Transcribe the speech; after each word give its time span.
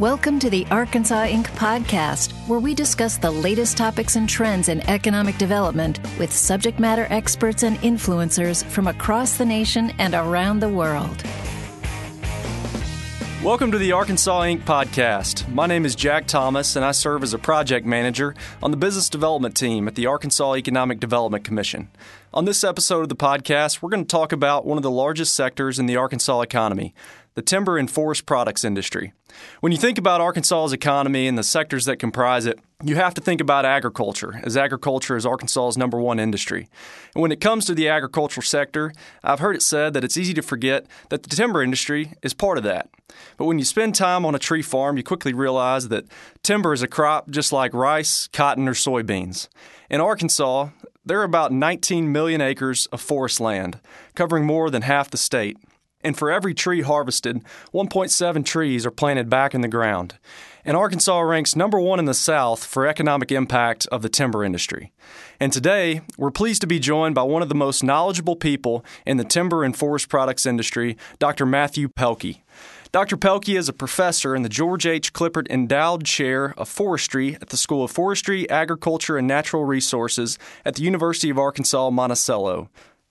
Welcome 0.00 0.38
to 0.38 0.48
the 0.48 0.66
Arkansas 0.70 1.26
Inc. 1.26 1.48
podcast, 1.48 2.32
where 2.48 2.58
we 2.58 2.74
discuss 2.74 3.18
the 3.18 3.30
latest 3.30 3.76
topics 3.76 4.16
and 4.16 4.26
trends 4.26 4.70
in 4.70 4.80
economic 4.88 5.36
development 5.36 6.00
with 6.18 6.32
subject 6.32 6.80
matter 6.80 7.06
experts 7.10 7.64
and 7.64 7.76
influencers 7.80 8.64
from 8.64 8.86
across 8.86 9.36
the 9.36 9.44
nation 9.44 9.92
and 9.98 10.14
around 10.14 10.60
the 10.60 10.70
world. 10.70 11.22
Welcome 13.44 13.72
to 13.72 13.78
the 13.78 13.92
Arkansas 13.92 14.40
Inc. 14.44 14.62
podcast. 14.62 15.46
My 15.52 15.66
name 15.66 15.84
is 15.84 15.94
Jack 15.94 16.26
Thomas, 16.26 16.76
and 16.76 16.84
I 16.84 16.92
serve 16.92 17.22
as 17.22 17.34
a 17.34 17.38
project 17.38 17.84
manager 17.84 18.34
on 18.62 18.70
the 18.70 18.78
business 18.78 19.10
development 19.10 19.54
team 19.54 19.86
at 19.86 19.96
the 19.96 20.06
Arkansas 20.06 20.54
Economic 20.54 20.98
Development 20.98 21.44
Commission. 21.44 21.90
On 22.32 22.46
this 22.46 22.64
episode 22.64 23.02
of 23.02 23.08
the 23.10 23.16
podcast, 23.16 23.82
we're 23.82 23.90
going 23.90 24.04
to 24.04 24.08
talk 24.08 24.32
about 24.32 24.64
one 24.64 24.78
of 24.78 24.82
the 24.82 24.90
largest 24.90 25.34
sectors 25.34 25.78
in 25.78 25.84
the 25.84 25.96
Arkansas 25.96 26.40
economy 26.40 26.94
the 27.34 27.42
timber 27.42 27.78
and 27.78 27.90
forest 27.90 28.26
products 28.26 28.64
industry. 28.64 29.12
When 29.60 29.72
you 29.72 29.78
think 29.78 29.98
about 29.98 30.20
Arkansas's 30.20 30.72
economy 30.72 31.28
and 31.28 31.38
the 31.38 31.42
sectors 31.42 31.84
that 31.84 31.98
comprise 31.98 32.46
it, 32.46 32.58
you 32.82 32.96
have 32.96 33.14
to 33.14 33.20
think 33.20 33.40
about 33.40 33.64
agriculture, 33.64 34.40
as 34.42 34.56
agriculture 34.56 35.16
is 35.16 35.26
Arkansas's 35.26 35.76
number 35.76 36.00
one 36.00 36.18
industry. 36.18 36.68
And 37.14 37.22
when 37.22 37.30
it 37.30 37.40
comes 37.40 37.66
to 37.66 37.74
the 37.74 37.88
agricultural 37.88 38.42
sector, 38.42 38.92
I've 39.22 39.38
heard 39.38 39.54
it 39.54 39.62
said 39.62 39.92
that 39.94 40.04
it's 40.04 40.16
easy 40.16 40.34
to 40.34 40.42
forget 40.42 40.86
that 41.10 41.22
the 41.22 41.34
timber 41.34 41.62
industry 41.62 42.14
is 42.22 42.34
part 42.34 42.58
of 42.58 42.64
that. 42.64 42.88
But 43.36 43.44
when 43.44 43.58
you 43.58 43.64
spend 43.64 43.94
time 43.94 44.24
on 44.24 44.34
a 44.34 44.38
tree 44.38 44.62
farm, 44.62 44.96
you 44.96 45.02
quickly 45.02 45.32
realize 45.32 45.88
that 45.88 46.06
timber 46.42 46.72
is 46.72 46.82
a 46.82 46.88
crop 46.88 47.30
just 47.30 47.52
like 47.52 47.74
rice, 47.74 48.28
cotton, 48.28 48.68
or 48.68 48.74
soybeans. 48.74 49.48
In 49.88 50.00
Arkansas, 50.00 50.70
there 51.04 51.20
are 51.20 51.24
about 51.24 51.52
19 51.52 52.12
million 52.12 52.40
acres 52.40 52.86
of 52.86 53.00
forest 53.00 53.40
land, 53.40 53.80
covering 54.14 54.44
more 54.44 54.70
than 54.70 54.82
half 54.82 55.10
the 55.10 55.16
state. 55.16 55.56
And 56.02 56.16
for 56.16 56.30
every 56.30 56.54
tree 56.54 56.80
harvested, 56.82 57.44
1.7 57.74 58.44
trees 58.44 58.86
are 58.86 58.90
planted 58.90 59.28
back 59.28 59.54
in 59.54 59.60
the 59.60 59.68
ground. 59.68 60.14
And 60.64 60.76
Arkansas 60.76 61.20
ranks 61.20 61.56
number 61.56 61.80
one 61.80 61.98
in 61.98 62.04
the 62.04 62.14
South 62.14 62.64
for 62.64 62.86
economic 62.86 63.32
impact 63.32 63.86
of 63.92 64.02
the 64.02 64.08
timber 64.08 64.44
industry. 64.44 64.92
And 65.38 65.52
today, 65.52 66.02
we're 66.18 66.30
pleased 66.30 66.60
to 66.62 66.66
be 66.66 66.78
joined 66.78 67.14
by 67.14 67.22
one 67.22 67.42
of 67.42 67.48
the 67.48 67.54
most 67.54 67.82
knowledgeable 67.82 68.36
people 68.36 68.84
in 69.06 69.16
the 69.16 69.24
timber 69.24 69.64
and 69.64 69.76
forest 69.76 70.08
products 70.08 70.46
industry, 70.46 70.96
Dr. 71.18 71.46
Matthew 71.46 71.88
Pelkki. 71.88 72.40
Dr. 72.92 73.16
Pelkki 73.16 73.56
is 73.56 73.68
a 73.68 73.72
professor 73.72 74.34
in 74.34 74.42
the 74.42 74.48
George 74.48 74.84
H. 74.84 75.12
Clippert 75.12 75.48
Endowed 75.48 76.04
Chair 76.04 76.54
of 76.58 76.68
Forestry 76.68 77.36
at 77.36 77.50
the 77.50 77.56
School 77.56 77.84
of 77.84 77.92
Forestry, 77.92 78.50
Agriculture, 78.50 79.16
and 79.16 79.28
Natural 79.28 79.64
Resources 79.64 80.38
at 80.64 80.74
the 80.74 80.82
University 80.82 81.30
of 81.30 81.38
Arkansas 81.38 81.90
Monticello. 81.90 82.68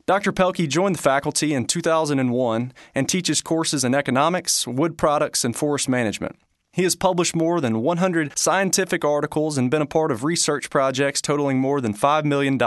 Dr. 0.10 0.32
Pelkki 0.32 0.68
joined 0.68 0.96
the 0.96 1.02
faculty 1.04 1.54
in 1.54 1.66
2001 1.66 2.74
and 2.96 3.08
teaches 3.08 3.44
courses 3.44 3.84
in 3.84 3.94
economics, 3.94 4.66
wood 4.66 4.98
products, 4.98 5.46
and 5.46 5.56
forest 5.56 5.88
management. 5.88 6.36
He 6.74 6.82
has 6.82 6.96
published 6.96 7.36
more 7.36 7.62
than 7.62 7.84
100 7.84 8.36
scientific 8.36 9.06
articles 9.06 9.56
and 9.56 9.70
been 9.70 9.84
a 9.84 9.86
part 9.86 10.10
of 10.10 10.24
research 10.24 10.72
projects 10.72 11.22
totaling 11.22 11.60
more 11.60 11.80
than 11.80 11.94
$5 11.94 12.26
million. 12.26 12.58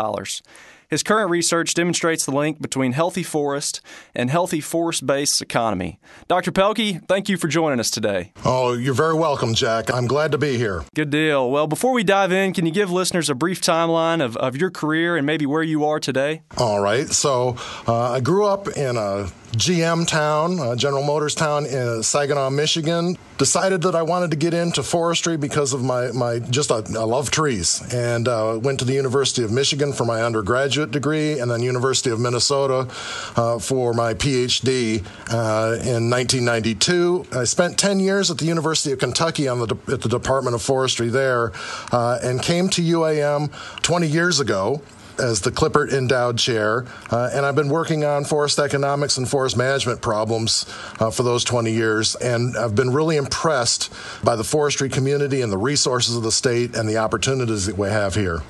His 0.93 1.03
current 1.03 1.31
research 1.31 1.73
demonstrates 1.73 2.27
the 2.27 2.33
link 2.33 2.61
between 2.61 2.93
healthy 2.93 3.23
forest 3.23 3.81
and 4.15 4.29
healthy 4.29 4.61
forest 4.61 5.07
based 5.07 5.41
economy. 5.41 5.99
Dr. 6.29 6.53
Pelkki, 6.53 7.03
thank 7.09 7.31
you 7.31 7.39
for 7.39 7.49
joining 7.49 7.81
us 7.81 7.91
today. 7.91 8.35
Oh, 8.45 8.75
you're 8.75 8.93
very 8.93 9.15
welcome, 9.15 9.55
Jack. 9.55 9.91
I'm 9.91 10.07
glad 10.07 10.33
to 10.33 10.39
be 10.39 10.59
here. 10.59 10.85
Good 10.95 11.09
deal. 11.09 11.51
Well, 11.51 11.67
before 11.67 11.95
we 11.95 12.05
dive 12.05 12.31
in, 12.31 12.53
can 12.53 12.67
you 12.67 12.73
give 12.73 12.91
listeners 12.91 13.31
a 13.31 13.35
brief 13.35 13.63
timeline 13.63 14.23
of, 14.23 14.37
of 14.37 14.55
your 14.55 14.71
career 14.71 15.17
and 15.17 15.25
maybe 15.25 15.47
where 15.47 15.63
you 15.63 15.87
are 15.87 15.99
today? 15.99 16.43
All 16.59 16.81
right. 16.81 17.09
So, 17.09 17.57
uh, 17.89 18.13
I 18.13 18.21
grew 18.21 18.45
up 18.45 18.69
in 18.69 18.99
a 18.99 19.33
GM 19.53 20.07
town, 20.07 20.59
uh, 20.59 20.75
General 20.75 21.03
Motors 21.03 21.35
town 21.35 21.67
in 21.67 22.03
Saginaw, 22.03 22.49
Michigan. 22.51 23.19
Decided 23.37 23.83
that 23.83 23.95
I 23.95 24.01
wanted 24.01 24.31
to 24.31 24.37
get 24.37 24.55
into 24.55 24.83
forestry 24.83 25.37
because 25.37 25.75
of 25.75 25.83
my, 25.83 26.11
my 26.13 26.39
just 26.39 26.73
I, 26.73 26.77
I 26.77 27.05
love 27.05 27.31
trees, 27.31 27.83
and 27.93 28.29
uh, 28.29 28.59
went 28.63 28.79
to 28.79 28.87
the 28.87 28.95
University 28.95 29.43
of 29.43 29.53
Michigan 29.53 29.93
for 29.93 30.07
my 30.07 30.23
undergraduate 30.23 30.91
degree, 30.91 31.39
and 31.39 31.51
then 31.51 31.61
University 31.61 32.09
of 32.09 32.19
Minnesota 32.19 32.89
uh, 33.37 33.59
for 33.59 33.93
my 33.93 34.15
PhD 34.15 35.05
uh, 35.31 35.77
in 35.83 36.09
1992. 36.09 37.27
I 37.33 37.45
spent 37.45 37.79
10 37.79 38.01
years 38.01 38.31
at 38.31 38.39
the 38.39 38.47
University 38.47 38.93
of 38.93 39.01
Kentucky 39.01 39.49
on 39.49 39.59
the 39.59 39.77
at 39.93 40.01
the 40.01 40.09
Department 40.09 40.55
of 40.55 40.63
Forestry 40.63 41.11
there, 41.11 41.53
uh, 41.93 42.19
and 42.23 42.43
came 42.43 42.71
to 42.71 42.81
UAM 42.81 43.53
20 43.83 44.07
years 44.07 44.41
ago 44.41 44.81
as 45.19 45.41
the 45.41 45.51
Clippert 45.51 45.93
Endowed 45.93 46.39
Chair, 46.39 46.85
uh, 47.11 47.31
and 47.33 47.45
I've 47.45 47.55
been 47.55 47.69
working 47.69 48.05
on 48.05 48.25
forest 48.25 48.59
economics 48.59 49.17
and 49.17 49.29
forest 49.29 49.57
management 49.57 50.01
problems 50.01 50.67
uh, 51.01 51.11
for 51.11 51.23
those 51.23 51.45
20 51.45 51.73
years, 51.73 52.15
and 52.17 52.57
I've 52.57 52.75
been 52.75 52.91
really 52.91 53.17
impressed 53.17 53.93
by 54.25 54.37
the 54.37 54.45
forestry 54.45 54.89
community 54.89 55.43
and 55.43 55.53
the 55.53 55.59
resources 55.59 56.17
of 56.17 56.23
the 56.23 56.33
state 56.33 56.75
and 56.75 56.89
the 56.89 56.99
opportunities 56.99 57.67
that 57.67 57.77
we 57.77 57.89
have 57.89 58.15
here. 58.15 58.43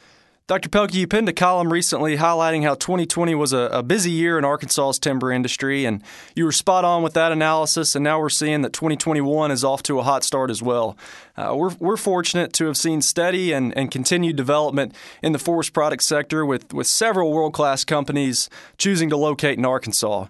Dr. 0.53 0.69
Pelkki, 0.69 0.97
you 0.97 1.07
penned 1.07 1.31
a 1.31 1.33
column 1.33 1.73
recently 1.73 2.19
highlighting 2.19 2.63
how 2.63 2.75
2020 2.75 3.35
was 3.35 3.55
a, 3.55 3.71
a, 3.73 3.83
busy 3.83 4.11
year 4.11 4.37
in 4.37 4.45
Arkansas's 4.45 4.99
timber 4.99 5.33
industry, 5.33 5.87
and 5.87 6.03
you 6.37 6.45
were 6.45 6.53
spot 6.53 6.85
on 6.85 7.03
with 7.03 7.15
that 7.15 7.33
analysis. 7.33 7.95
And 7.95 8.05
now 8.05 8.21
we're 8.21 8.29
seeing 8.29 8.61
that 8.61 8.75
2021 8.75 9.51
is 9.51 9.65
off 9.65 9.83
to 9.85 9.99
a 9.99 10.03
hot 10.03 10.25
start 10.25 10.51
as 10.51 10.63
well. 10.63 10.95
Uh, 11.39 11.55
we're, 11.57 11.75
we're 11.81 11.97
fortunate 11.97 12.53
to 12.53 12.67
have 12.67 12.77
seen 12.77 13.01
steady 13.01 13.51
and, 13.53 13.75
and 13.79 13.91
continued 13.91 14.37
development 14.37 14.95
in 15.23 15.33
the 15.33 15.39
forest 15.39 15.73
product 15.73 16.03
sector 16.03 16.45
with, 16.45 16.75
with 16.75 16.87
several 16.87 17.33
world 17.33 17.55
class 17.55 17.83
companies 17.83 18.51
choosing 18.77 19.09
to 19.09 19.17
locate 19.17 19.57
in 19.57 19.65
Arkansas. 19.65 20.27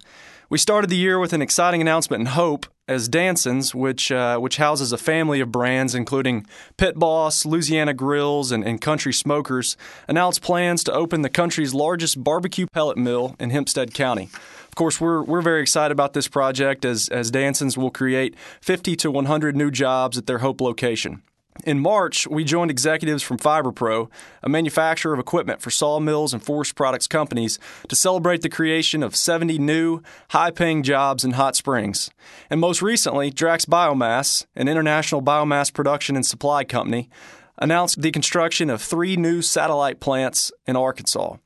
We 0.49 0.57
started 0.57 0.89
the 0.89 0.95
year 0.95 1.19
with 1.19 1.33
an 1.33 1.41
exciting 1.41 1.81
announcement 1.81 2.21
and 2.21 2.27
hope 2.29 2.65
as 2.87 3.07
Dansons, 3.07 3.73
which 3.73 4.11
uh, 4.11 4.37
which 4.37 4.57
houses 4.57 4.91
a 4.91 4.97
family 4.97 5.39
of 5.39 5.51
brands 5.51 5.95
including 5.95 6.45
Pit 6.77 6.95
Boss, 6.95 7.45
Louisiana 7.45 7.93
Grills, 7.93 8.51
and, 8.51 8.63
and 8.63 8.81
Country 8.81 9.13
Smokers, 9.13 9.77
announced 10.07 10.41
plans 10.41 10.83
to 10.85 10.93
open 10.93 11.21
the 11.21 11.29
country's 11.29 11.73
largest 11.73 12.23
barbecue 12.23 12.67
pellet 12.73 12.97
mill 12.97 13.35
in 13.39 13.49
Hempstead 13.51 13.93
County. 13.93 14.29
Of 14.67 14.75
course, 14.75 14.99
we're 14.99 15.23
we're 15.23 15.41
very 15.41 15.61
excited 15.61 15.91
about 15.91 16.13
this 16.13 16.27
project 16.27 16.83
as 16.83 17.07
as 17.09 17.31
Dansons 17.31 17.77
will 17.77 17.91
create 17.91 18.35
50 18.61 18.95
to 18.97 19.11
100 19.11 19.55
new 19.55 19.71
jobs 19.71 20.17
at 20.17 20.25
their 20.25 20.39
Hope 20.39 20.59
location. 20.61 21.21
In 21.65 21.79
March, 21.79 22.27
we 22.27 22.43
joined 22.43 22.71
executives 22.71 23.23
from 23.23 23.37
FiberPro, 23.37 24.09
a 24.41 24.49
manufacturer 24.49 25.13
of 25.13 25.19
equipment 25.19 25.61
for 25.61 25.69
sawmills 25.69 26.33
and 26.33 26.43
forest 26.43 26.75
products 26.75 27.07
companies, 27.07 27.59
to 27.87 27.95
celebrate 27.95 28.41
the 28.41 28.49
creation 28.49 29.03
of 29.03 29.15
70 29.15 29.59
new, 29.59 30.01
high 30.29 30.51
paying 30.51 30.83
jobs 30.83 31.23
in 31.23 31.31
Hot 31.31 31.55
Springs. 31.55 32.09
And 32.49 32.59
most 32.59 32.81
recently, 32.81 33.29
Drax 33.29 33.65
Biomass, 33.65 34.45
an 34.55 34.67
international 34.67 35.21
biomass 35.21 35.71
production 35.71 36.15
and 36.15 36.25
supply 36.25 36.63
company, 36.63 37.09
announced 37.57 38.01
the 38.01 38.11
construction 38.11 38.69
of 38.69 38.81
three 38.81 39.15
new 39.15 39.41
satellite 39.41 39.99
plants 39.99 40.51
in 40.65 40.75
Arkansas. 40.75 41.37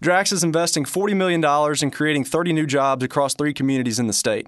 Drax 0.00 0.32
is 0.32 0.44
investing 0.44 0.84
$40 0.84 1.16
million 1.16 1.44
in 1.82 1.90
creating 1.90 2.24
30 2.24 2.52
new 2.52 2.66
jobs 2.66 3.04
across 3.04 3.34
three 3.34 3.52
communities 3.52 3.98
in 3.98 4.06
the 4.06 4.12
state. 4.12 4.46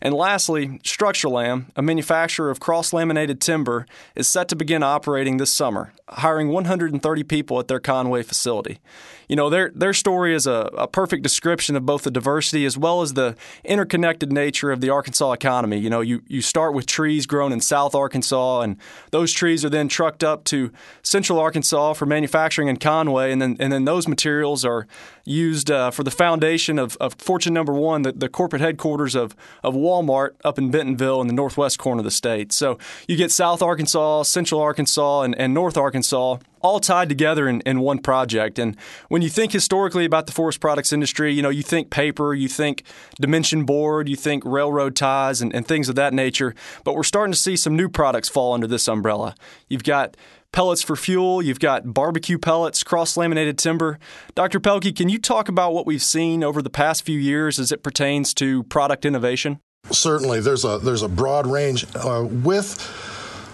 And 0.00 0.14
lastly, 0.14 0.80
Structurlam, 0.84 1.66
a 1.74 1.82
manufacturer 1.82 2.50
of 2.50 2.60
cross 2.60 2.92
laminated 2.92 3.40
timber, 3.40 3.86
is 4.14 4.28
set 4.28 4.48
to 4.48 4.56
begin 4.56 4.82
operating 4.82 5.38
this 5.38 5.52
summer, 5.52 5.92
hiring 6.08 6.48
130 6.48 7.22
people 7.24 7.58
at 7.58 7.68
their 7.68 7.80
Conway 7.80 8.22
facility. 8.22 8.78
You 9.28 9.36
know, 9.36 9.50
their, 9.50 9.70
their 9.74 9.92
story 9.92 10.34
is 10.34 10.46
a, 10.46 10.70
a 10.76 10.86
perfect 10.86 11.22
description 11.22 11.76
of 11.76 11.86
both 11.86 12.02
the 12.02 12.10
diversity 12.10 12.64
as 12.64 12.76
well 12.76 13.02
as 13.02 13.14
the 13.14 13.36
interconnected 13.64 14.32
nature 14.32 14.70
of 14.70 14.80
the 14.80 14.90
Arkansas 14.90 15.32
economy. 15.32 15.78
You 15.78 15.90
know, 15.90 16.00
you, 16.00 16.22
you 16.26 16.42
start 16.42 16.74
with 16.74 16.86
trees 16.86 17.26
grown 17.26 17.52
in 17.52 17.60
South 17.60 17.94
Arkansas, 17.94 18.60
and 18.60 18.76
those 19.10 19.32
trees 19.32 19.64
are 19.64 19.70
then 19.70 19.88
trucked 19.88 20.24
up 20.24 20.44
to 20.44 20.72
Central 21.02 21.38
Arkansas 21.38 21.94
for 21.94 22.06
manufacturing 22.06 22.68
in 22.68 22.76
Conway, 22.76 23.32
and 23.32 23.40
then, 23.40 23.56
and 23.58 23.72
then 23.72 23.84
those 23.84 24.08
materials 24.08 24.64
are 24.64 24.86
used 25.24 25.70
uh, 25.70 25.90
for 25.90 26.02
the 26.02 26.10
foundation 26.10 26.78
of, 26.78 26.96
of 26.96 27.14
Fortune 27.14 27.54
Number 27.54 27.72
One, 27.72 28.02
the, 28.02 28.12
the 28.12 28.28
corporate 28.28 28.60
headquarters 28.62 29.14
of, 29.14 29.36
of 29.62 29.74
Walmart 29.74 30.30
up 30.44 30.58
in 30.58 30.70
Bentonville 30.70 31.20
in 31.20 31.26
the 31.26 31.32
northwest 31.32 31.78
corner 31.78 32.00
of 32.00 32.04
the 32.04 32.10
state. 32.10 32.52
So 32.52 32.78
you 33.06 33.16
get 33.16 33.30
South 33.30 33.62
Arkansas, 33.62 34.24
Central 34.24 34.60
Arkansas, 34.60 35.22
and, 35.22 35.34
and 35.38 35.54
North 35.54 35.76
Arkansas 35.76 36.38
all 36.62 36.80
tied 36.80 37.08
together 37.08 37.48
in, 37.48 37.60
in 37.62 37.80
one 37.80 37.98
project. 37.98 38.58
And 38.58 38.76
when 39.08 39.22
you 39.22 39.28
think 39.28 39.52
historically 39.52 40.04
about 40.04 40.26
the 40.26 40.32
forest 40.32 40.60
products 40.60 40.92
industry, 40.92 41.32
you 41.32 41.42
know, 41.42 41.50
you 41.50 41.62
think 41.62 41.90
paper, 41.90 42.34
you 42.34 42.48
think 42.48 42.84
dimension 43.20 43.64
board, 43.64 44.08
you 44.08 44.16
think 44.16 44.44
railroad 44.44 44.96
ties 44.96 45.42
and, 45.42 45.54
and 45.54 45.66
things 45.66 45.88
of 45.88 45.96
that 45.96 46.14
nature. 46.14 46.54
But 46.84 46.94
we're 46.94 47.02
starting 47.02 47.32
to 47.32 47.38
see 47.38 47.56
some 47.56 47.76
new 47.76 47.88
products 47.88 48.28
fall 48.28 48.54
under 48.54 48.66
this 48.66 48.88
umbrella. 48.88 49.34
You've 49.68 49.84
got 49.84 50.16
pellets 50.52 50.82
for 50.82 50.96
fuel, 50.96 51.42
you've 51.42 51.60
got 51.60 51.94
barbecue 51.94 52.38
pellets, 52.38 52.82
cross 52.82 53.16
laminated 53.16 53.58
timber. 53.58 53.98
Dr. 54.34 54.60
Pelkki, 54.60 54.94
can 54.94 55.08
you 55.08 55.18
talk 55.18 55.48
about 55.48 55.72
what 55.72 55.86
we've 55.86 56.02
seen 56.02 56.44
over 56.44 56.62
the 56.62 56.70
past 56.70 57.04
few 57.04 57.18
years 57.18 57.58
as 57.58 57.72
it 57.72 57.82
pertains 57.82 58.34
to 58.34 58.62
product 58.64 59.04
innovation? 59.04 59.60
Certainly, 59.90 60.40
there's 60.40 60.64
a 60.64 60.78
there's 60.78 61.02
a 61.02 61.08
broad 61.08 61.44
range 61.46 61.84
uh, 61.96 62.24
with 62.24 62.78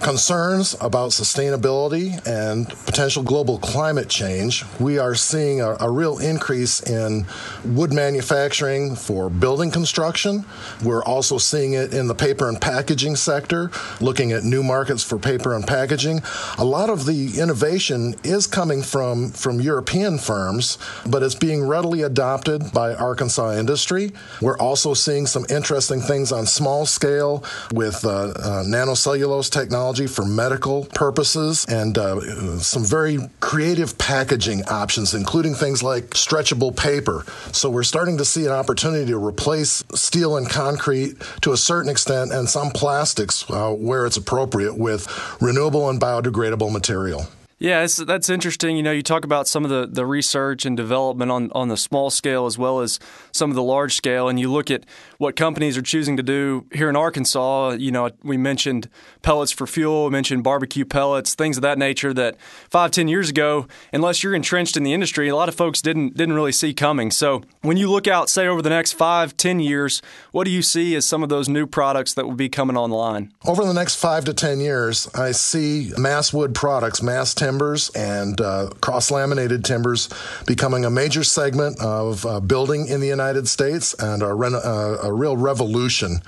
concerns 0.00 0.76
about 0.80 1.10
sustainability 1.10 2.24
and 2.26 2.68
potential 2.86 3.22
global 3.22 3.58
climate 3.58 4.08
change, 4.08 4.64
we 4.78 4.98
are 4.98 5.14
seeing 5.14 5.60
a, 5.60 5.76
a, 5.80 5.90
real 5.90 6.18
increase 6.18 6.80
in 6.88 7.26
wood 7.64 7.92
manufacturing 7.92 8.94
for 8.94 9.28
building 9.28 9.70
construction. 9.70 10.44
We're 10.84 11.02
also 11.02 11.38
seeing 11.38 11.72
it 11.72 11.92
in 11.92 12.06
the 12.06 12.14
paper 12.14 12.48
and 12.48 12.60
packaging 12.60 13.16
sector, 13.16 13.70
looking 14.00 14.30
at 14.32 14.44
new 14.44 14.62
markets 14.62 15.02
for 15.02 15.18
paper 15.18 15.54
and 15.54 15.66
packaging. 15.66 16.20
A 16.58 16.64
lot 16.64 16.90
of 16.90 17.04
the 17.04 17.40
innovation 17.40 18.14
is 18.22 18.46
coming 18.46 18.82
from, 18.82 19.30
from 19.30 19.60
European 19.60 20.18
firms, 20.18 20.78
but 21.06 21.22
it's 21.22 21.34
being 21.34 21.66
readily 21.66 22.02
adopted 22.02 22.72
by 22.72 22.94
Arkansas 22.94 23.54
industry. 23.54 24.12
We're 24.40 24.58
also 24.58 24.94
seeing 24.94 25.26
some 25.26 25.44
interesting 25.50 26.00
things 26.00 26.30
on 26.30 26.46
small 26.46 26.86
scale 26.86 27.42
with 27.72 28.04
uh, 28.04 28.08
uh, 28.08 28.64
nanocellulose 28.64 29.50
technology 29.50 29.87
for 29.96 30.24
medical 30.24 30.84
purposes 30.84 31.64
and 31.68 31.96
uh, 31.96 32.58
some 32.58 32.84
very 32.84 33.18
creative 33.40 33.96
packaging 33.98 34.62
options, 34.64 35.14
including 35.14 35.54
things 35.54 35.82
like 35.82 36.10
stretchable 36.10 36.76
paper. 36.76 37.24
So 37.52 37.70
we're 37.70 37.82
starting 37.82 38.18
to 38.18 38.24
see 38.24 38.44
an 38.44 38.52
opportunity 38.52 39.06
to 39.06 39.24
replace 39.24 39.82
steel 39.94 40.36
and 40.36 40.48
concrete 40.48 41.16
to 41.42 41.52
a 41.52 41.56
certain 41.56 41.90
extent 41.90 42.32
and 42.32 42.48
some 42.48 42.70
plastics 42.70 43.48
uh, 43.50 43.70
where 43.72 44.06
it's 44.06 44.16
appropriate 44.16 44.76
with 44.76 45.06
renewable 45.40 45.88
and 45.88 46.00
biodegradable 46.00 46.70
material. 46.70 47.26
Yeah, 47.60 47.84
that's 48.06 48.28
interesting. 48.28 48.76
You 48.76 48.84
know, 48.84 48.92
you 48.92 49.02
talk 49.02 49.24
about 49.24 49.48
some 49.48 49.64
of 49.64 49.70
the, 49.70 49.88
the 49.90 50.06
research 50.06 50.64
and 50.64 50.76
development 50.76 51.32
on, 51.32 51.50
on 51.52 51.66
the 51.66 51.76
small 51.76 52.08
scale 52.08 52.46
as 52.46 52.56
well 52.56 52.78
as 52.78 53.00
some 53.32 53.50
of 53.50 53.56
the 53.56 53.62
large 53.64 53.96
scale, 53.96 54.28
and 54.28 54.38
you 54.38 54.50
look 54.50 54.70
at 54.70 54.84
what 55.18 55.34
companies 55.34 55.76
are 55.76 55.82
choosing 55.82 56.16
to 56.16 56.22
do 56.22 56.66
here 56.72 56.88
in 56.88 56.94
Arkansas. 56.94 57.70
You 57.70 57.90
know, 57.90 58.10
we 58.22 58.36
mentioned 58.36 58.88
pellets 59.22 59.50
for 59.50 59.66
fuel, 59.66 60.08
mentioned 60.08 60.44
barbecue 60.44 60.84
pellets, 60.84 61.34
things 61.34 61.56
of 61.56 61.62
that 61.62 61.78
nature 61.78 62.14
that 62.14 62.36
five, 62.70 62.92
ten 62.92 63.08
years 63.08 63.28
ago, 63.28 63.66
unless 63.92 64.22
you're 64.22 64.34
entrenched 64.34 64.76
in 64.76 64.84
the 64.84 64.92
industry, 64.92 65.28
a 65.28 65.34
lot 65.34 65.48
of 65.48 65.56
folks 65.56 65.82
didn't 65.82 66.16
didn't 66.16 66.36
really 66.36 66.52
see 66.52 66.72
coming. 66.72 67.10
So 67.10 67.42
when 67.62 67.76
you 67.76 67.90
look 67.90 68.06
out, 68.06 68.30
say 68.30 68.46
over 68.46 68.62
the 68.62 68.70
next 68.70 68.92
five, 68.92 69.36
ten 69.36 69.58
years, 69.58 70.00
what 70.30 70.44
do 70.44 70.52
you 70.52 70.62
see 70.62 70.94
as 70.94 71.04
some 71.04 71.24
of 71.24 71.28
those 71.28 71.48
new 71.48 71.66
products 71.66 72.14
that 72.14 72.24
will 72.24 72.36
be 72.36 72.48
coming 72.48 72.76
online? 72.76 73.32
Over 73.44 73.64
the 73.64 73.74
next 73.74 73.96
five 73.96 74.24
to 74.26 74.32
ten 74.32 74.60
years, 74.60 75.08
I 75.12 75.32
see 75.32 75.90
mass 75.98 76.32
wood 76.32 76.54
products, 76.54 77.02
mass 77.02 77.34
timbers 77.48 77.88
and 77.94 78.42
uh, 78.42 78.68
cross 78.82 79.10
laminated 79.10 79.64
timbers 79.64 80.10
becoming 80.46 80.84
a 80.84 80.90
major 80.90 81.24
segment 81.24 81.80
of 81.80 82.26
uh, 82.26 82.40
building 82.40 82.86
in 82.88 83.00
the 83.00 83.06
United 83.06 83.48
States 83.48 83.94
and 83.94 84.22
a, 84.22 84.34
re- 84.34 84.52
uh, 84.52 84.98
a 85.02 85.10
real 85.10 85.34
revolution 85.34 86.20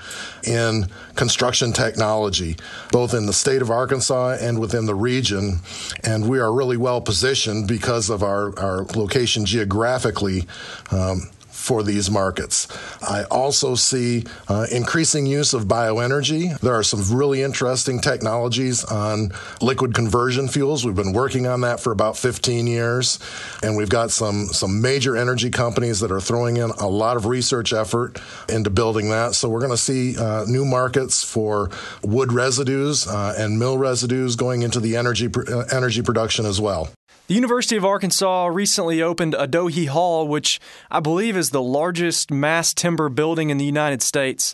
in 0.43 0.87
construction 1.15 1.73
technology, 1.73 2.55
both 2.91 3.13
in 3.13 3.27
the 3.27 3.33
state 3.33 3.61
of 3.61 3.69
Arkansas 3.69 4.37
and 4.41 4.57
within 4.57 4.87
the 4.87 4.95
region. 4.95 5.59
And 6.03 6.27
we 6.27 6.39
are 6.39 6.51
really 6.51 6.77
well 6.77 7.01
positioned 7.01 7.67
because 7.67 8.09
of 8.09 8.23
our, 8.23 8.57
our 8.59 8.85
location 8.95 9.45
geographically. 9.45 10.47
Um, 10.89 11.29
for 11.61 11.83
these 11.83 12.09
markets. 12.09 12.67
I 13.01 13.23
also 13.25 13.75
see 13.75 14.25
uh, 14.47 14.65
increasing 14.71 15.27
use 15.27 15.53
of 15.53 15.65
bioenergy. 15.65 16.59
There 16.59 16.73
are 16.73 16.83
some 16.83 17.15
really 17.15 17.43
interesting 17.43 18.01
technologies 18.01 18.83
on 18.83 19.31
liquid 19.61 19.93
conversion 19.93 20.47
fuels. 20.47 20.83
We've 20.83 20.95
been 20.95 21.13
working 21.13 21.45
on 21.45 21.61
that 21.61 21.79
for 21.79 21.91
about 21.91 22.17
15 22.17 22.65
years, 22.65 23.19
and 23.61 23.77
we've 23.77 23.89
got 23.89 24.09
some 24.11 24.47
some 24.47 24.81
major 24.81 25.15
energy 25.15 25.51
companies 25.51 25.99
that 25.99 26.11
are 26.11 26.19
throwing 26.19 26.57
in 26.57 26.71
a 26.71 26.87
lot 26.87 27.15
of 27.15 27.27
research 27.27 27.73
effort 27.73 28.19
into 28.49 28.69
building 28.69 29.09
that. 29.09 29.35
So 29.35 29.47
we're 29.47 29.59
going 29.59 29.71
to 29.71 29.77
see 29.77 30.17
uh, 30.17 30.45
new 30.47 30.65
markets 30.65 31.23
for 31.23 31.69
wood 32.01 32.33
residues 32.33 33.07
uh, 33.07 33.35
and 33.37 33.59
mill 33.59 33.77
residues 33.77 34.35
going 34.35 34.63
into 34.63 34.79
the 34.79 34.97
energy 34.97 35.29
uh, 35.35 35.65
energy 35.71 36.01
production 36.01 36.45
as 36.45 36.59
well. 36.59 36.89
The 37.31 37.35
University 37.35 37.77
of 37.77 37.85
Arkansas 37.85 38.47
recently 38.47 39.01
opened 39.01 39.35
Adohi 39.35 39.87
Hall, 39.87 40.27
which 40.27 40.59
I 40.91 40.99
believe 40.99 41.37
is 41.37 41.51
the 41.51 41.61
largest 41.61 42.29
mass 42.29 42.73
timber 42.73 43.07
building 43.07 43.49
in 43.49 43.57
the 43.57 43.63
United 43.63 44.01
States. 44.01 44.53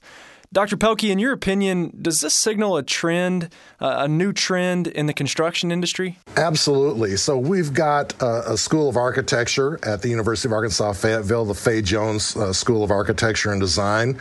Dr. 0.53 0.77
Pelkki, 0.77 1.09
in 1.09 1.19
your 1.19 1.33
opinion, 1.33 1.91
does 2.01 2.21
this 2.21 2.33
signal 2.33 2.77
a 2.77 2.83
trend, 2.83 3.49
uh, 3.81 3.97
a 3.99 4.07
new 4.07 4.31
trend 4.31 4.87
in 4.87 5.05
the 5.05 5.13
construction 5.13 5.73
industry? 5.73 6.17
Absolutely. 6.37 7.17
So 7.17 7.37
we've 7.37 7.73
got 7.73 8.13
uh, 8.23 8.43
a 8.47 8.57
School 8.57 8.87
of 8.87 8.95
Architecture 8.95 9.77
at 9.83 10.01
the 10.01 10.07
University 10.07 10.47
of 10.47 10.53
Arkansas 10.53 10.93
Fayetteville, 10.93 11.43
the 11.43 11.53
Fay 11.53 11.81
Jones 11.81 12.37
uh, 12.37 12.53
School 12.53 12.81
of 12.81 12.91
Architecture 12.91 13.51
and 13.51 13.59
Design, 13.59 14.17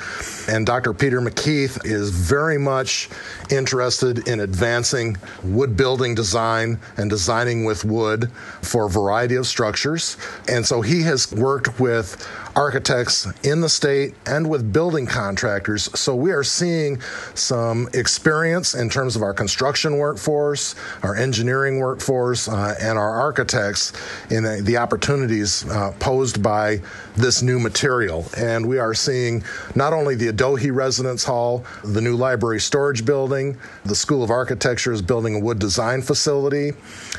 and 0.49 0.67
Dr. 0.67 0.93
Peter 0.93 1.21
MacKeith 1.21 1.87
is 1.87 2.11
very 2.11 2.59
much 2.59 3.09
interested 3.51 4.27
in 4.27 4.41
advancing 4.41 5.17
wood 5.45 5.77
building 5.77 6.17
design 6.17 6.81
and 6.97 7.09
designing 7.09 7.65
with 7.65 7.85
wood 7.85 8.33
for 8.63 8.87
a 8.87 8.91
variety 8.91 9.37
of 9.37 9.47
structures. 9.47 10.17
And 10.49 10.67
so 10.67 10.81
he 10.81 11.03
has 11.03 11.33
worked 11.33 11.79
with 11.79 12.27
architects 12.57 13.29
in 13.45 13.61
the 13.61 13.69
state 13.69 14.15
and 14.25 14.49
with 14.49 14.73
building 14.73 15.07
contractors. 15.07 15.89
So 15.99 16.16
we 16.17 16.33
are 16.33 16.43
seeing 16.43 17.01
some 17.35 17.89
experience 17.95 18.75
in 18.75 18.89
terms 18.89 19.17
of 19.17 19.23
our 19.23 19.35
construction 19.35 19.99
workforce, 19.99 20.75
our 21.03 21.15
engineering 21.15 21.79
workforce, 21.79 22.49
uh, 22.49 22.75
and 22.81 22.99
our 22.99 23.11
architects 23.11 23.93
in 24.31 24.43
the, 24.43 24.61
the 24.63 24.77
opportunities 24.77 25.69
uh, 25.71 25.93
posed 25.99 26.43
by 26.43 26.81
this 27.17 27.43
new 27.43 27.59
material. 27.59 28.27
And 28.37 28.67
we 28.67 28.79
are 28.79 28.95
seeing 28.95 29.45
not 29.75 29.93
only 29.93 30.15
the 30.15 30.33
Adohi 30.33 30.75
Residence 30.75 31.25
Hall, 31.25 31.65
the 31.85 32.01
new 32.01 32.17
library 32.17 32.61
storage 32.61 33.05
building, 33.05 33.57
the 33.85 33.95
School 33.95 34.23
of 34.23 34.31
Architecture 34.31 34.93
is 34.93 35.03
building 35.03 35.35
a 35.35 35.39
wood 35.39 35.59
design 35.59 36.03
facility. 36.03 36.73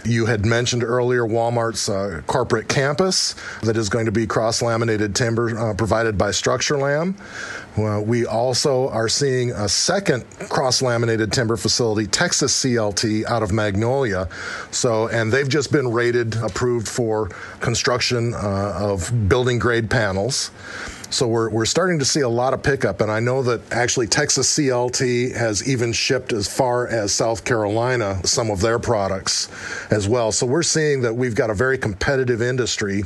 You 0.05 0.25
had 0.25 0.45
mentioned 0.45 0.83
earlier 0.83 1.25
Walmart's 1.25 1.89
uh, 1.89 2.21
corporate 2.27 2.67
campus 2.67 3.35
that 3.61 3.77
is 3.77 3.89
going 3.89 4.05
to 4.05 4.11
be 4.11 4.27
cross 4.27 4.61
laminated 4.61 5.15
timber 5.15 5.57
uh, 5.57 5.73
provided 5.73 6.17
by 6.17 6.29
Structurlam. 6.29 7.15
Well, 7.77 8.03
we 8.03 8.25
also 8.25 8.89
are 8.89 9.07
seeing 9.07 9.51
a 9.51 9.69
second 9.69 10.25
cross 10.49 10.81
laminated 10.81 11.31
timber 11.31 11.57
facility, 11.57 12.07
Texas 12.07 12.51
CLT, 12.63 13.25
out 13.25 13.43
of 13.43 13.51
Magnolia. 13.51 14.29
So, 14.71 15.07
and 15.09 15.31
they've 15.31 15.47
just 15.47 15.71
been 15.71 15.91
rated 15.91 16.35
approved 16.37 16.87
for 16.87 17.29
construction 17.59 18.33
uh, 18.33 18.73
of 18.79 19.29
building 19.29 19.59
grade 19.59 19.91
panels. 19.91 20.49
So 21.09 21.25
we're, 21.25 21.49
we're 21.49 21.65
starting 21.65 21.99
to 21.99 22.05
see 22.05 22.19
a 22.19 22.27
lot 22.27 22.53
of 22.53 22.61
pickup, 22.61 22.99
and 22.99 23.09
I 23.09 23.21
know 23.21 23.41
that 23.43 23.71
actually 23.71 24.07
Texas 24.07 24.53
CLT 24.57 25.33
has 25.37 25.65
even 25.65 25.93
shipped 25.93 26.33
as 26.33 26.53
far 26.53 26.85
as 26.85 27.13
South 27.13 27.45
Carolina 27.45 28.19
some 28.25 28.51
of 28.51 28.59
their 28.59 28.77
products 28.77 29.47
as 29.89 30.05
well. 30.05 30.33
So 30.33 30.45
we're 30.45 30.63
seeing 30.63 31.01
that 31.01 31.15
we've 31.15 31.33
got 31.33 31.49
a 31.49 31.53
very 31.53 31.77
competitive 31.77 32.41
industry, 32.41 33.03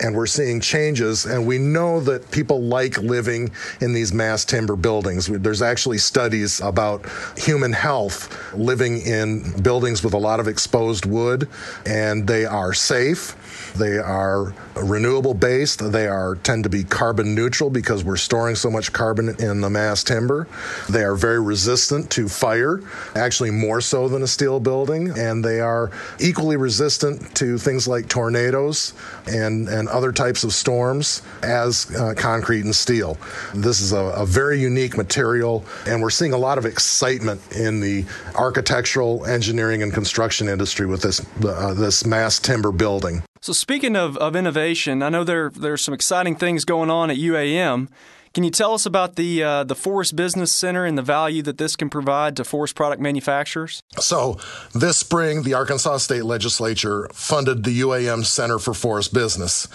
and 0.00 0.16
we're 0.16 0.26
seeing 0.26 0.60
changes, 0.60 1.26
and 1.26 1.46
we 1.46 1.58
know 1.58 2.00
that 2.00 2.28
people 2.32 2.60
like 2.60 2.98
living 2.98 3.52
in 3.80 3.92
these 3.92 4.12
mass 4.12 4.44
timber 4.44 4.74
buildings. 4.74 5.28
There's 5.28 5.62
actually 5.62 5.98
studies 5.98 6.60
about 6.60 7.06
human 7.38 7.72
health 7.72 8.52
living 8.52 9.00
in 9.02 9.62
buildings 9.62 10.02
with 10.02 10.14
a 10.14 10.18
lot 10.18 10.40
of 10.40 10.48
exposed 10.48 11.06
wood, 11.06 11.48
and 11.86 12.26
they 12.26 12.46
are 12.46 12.74
safe 12.74 13.36
they 13.76 13.98
are 13.98 14.54
renewable 14.76 15.34
based. 15.34 15.92
They 15.92 16.06
are 16.06 16.36
tend 16.36 16.64
to 16.64 16.70
be 16.70 16.84
carbon 16.84 17.34
neutral 17.34 17.70
because 17.70 18.04
we're 18.04 18.16
storing 18.16 18.54
so 18.54 18.70
much 18.70 18.92
carbon 18.92 19.30
in 19.40 19.60
the 19.60 19.70
mass 19.70 20.04
timber. 20.04 20.46
They 20.88 21.02
are 21.02 21.14
very 21.14 21.40
resistant 21.40 22.10
to 22.12 22.28
fire, 22.28 22.80
actually 23.14 23.50
more 23.50 23.80
so 23.80 24.08
than 24.08 24.22
a 24.22 24.26
steel 24.26 24.60
building, 24.60 25.10
and 25.18 25.44
they 25.44 25.60
are 25.60 25.90
equally 26.20 26.56
resistant 26.56 27.34
to 27.36 27.58
things 27.58 27.88
like 27.88 28.08
tornadoes 28.08 28.94
and, 29.26 29.68
and 29.68 29.88
other 29.88 30.12
types 30.12 30.44
of 30.44 30.52
storms 30.52 31.22
as 31.42 31.94
uh, 31.96 32.14
concrete 32.16 32.64
and 32.64 32.74
steel. 32.74 33.18
This 33.54 33.80
is 33.80 33.92
a, 33.92 33.98
a 33.98 34.26
very 34.26 34.60
unique 34.60 34.96
material, 34.96 35.64
and 35.86 36.00
we're 36.00 36.10
seeing 36.10 36.32
a 36.32 36.38
lot 36.38 36.58
of 36.58 36.66
excitement 36.66 37.40
in 37.52 37.80
the 37.80 38.04
architectural, 38.34 39.24
engineering, 39.26 39.82
and 39.82 39.92
construction 39.92 40.48
industry 40.48 40.86
with 40.86 41.02
this 41.02 41.20
uh, 41.44 41.74
this 41.74 42.06
mass 42.06 42.38
timber 42.38 42.72
building. 42.72 43.22
So 43.40 43.52
speaking 43.52 43.96
of, 43.96 44.16
of 44.18 44.34
innovation, 44.36 45.02
I 45.02 45.08
know 45.08 45.24
there 45.24 45.50
there's 45.50 45.82
some 45.82 45.94
exciting 45.94 46.36
things 46.36 46.64
going 46.64 46.90
on 46.90 47.10
at 47.10 47.16
UAM. 47.16 47.88
Can 48.34 48.44
you 48.44 48.50
tell 48.50 48.74
us 48.74 48.84
about 48.86 49.16
the 49.16 49.42
uh, 49.42 49.64
the 49.64 49.74
Forest 49.74 50.14
Business 50.14 50.52
Center 50.52 50.84
and 50.84 50.98
the 50.98 51.02
value 51.02 51.42
that 51.42 51.58
this 51.58 51.76
can 51.76 51.88
provide 51.88 52.36
to 52.36 52.44
forest 52.44 52.74
product 52.74 53.00
manufacturers? 53.00 53.82
So, 53.98 54.38
this 54.74 54.98
spring, 54.98 55.42
the 55.42 55.54
Arkansas 55.54 55.98
State 55.98 56.24
Legislature 56.24 57.08
funded 57.12 57.64
the 57.64 57.80
UAM 57.80 58.24
Center 58.24 58.58
for 58.58 58.74
Forest 58.74 59.14
Business, 59.14 59.66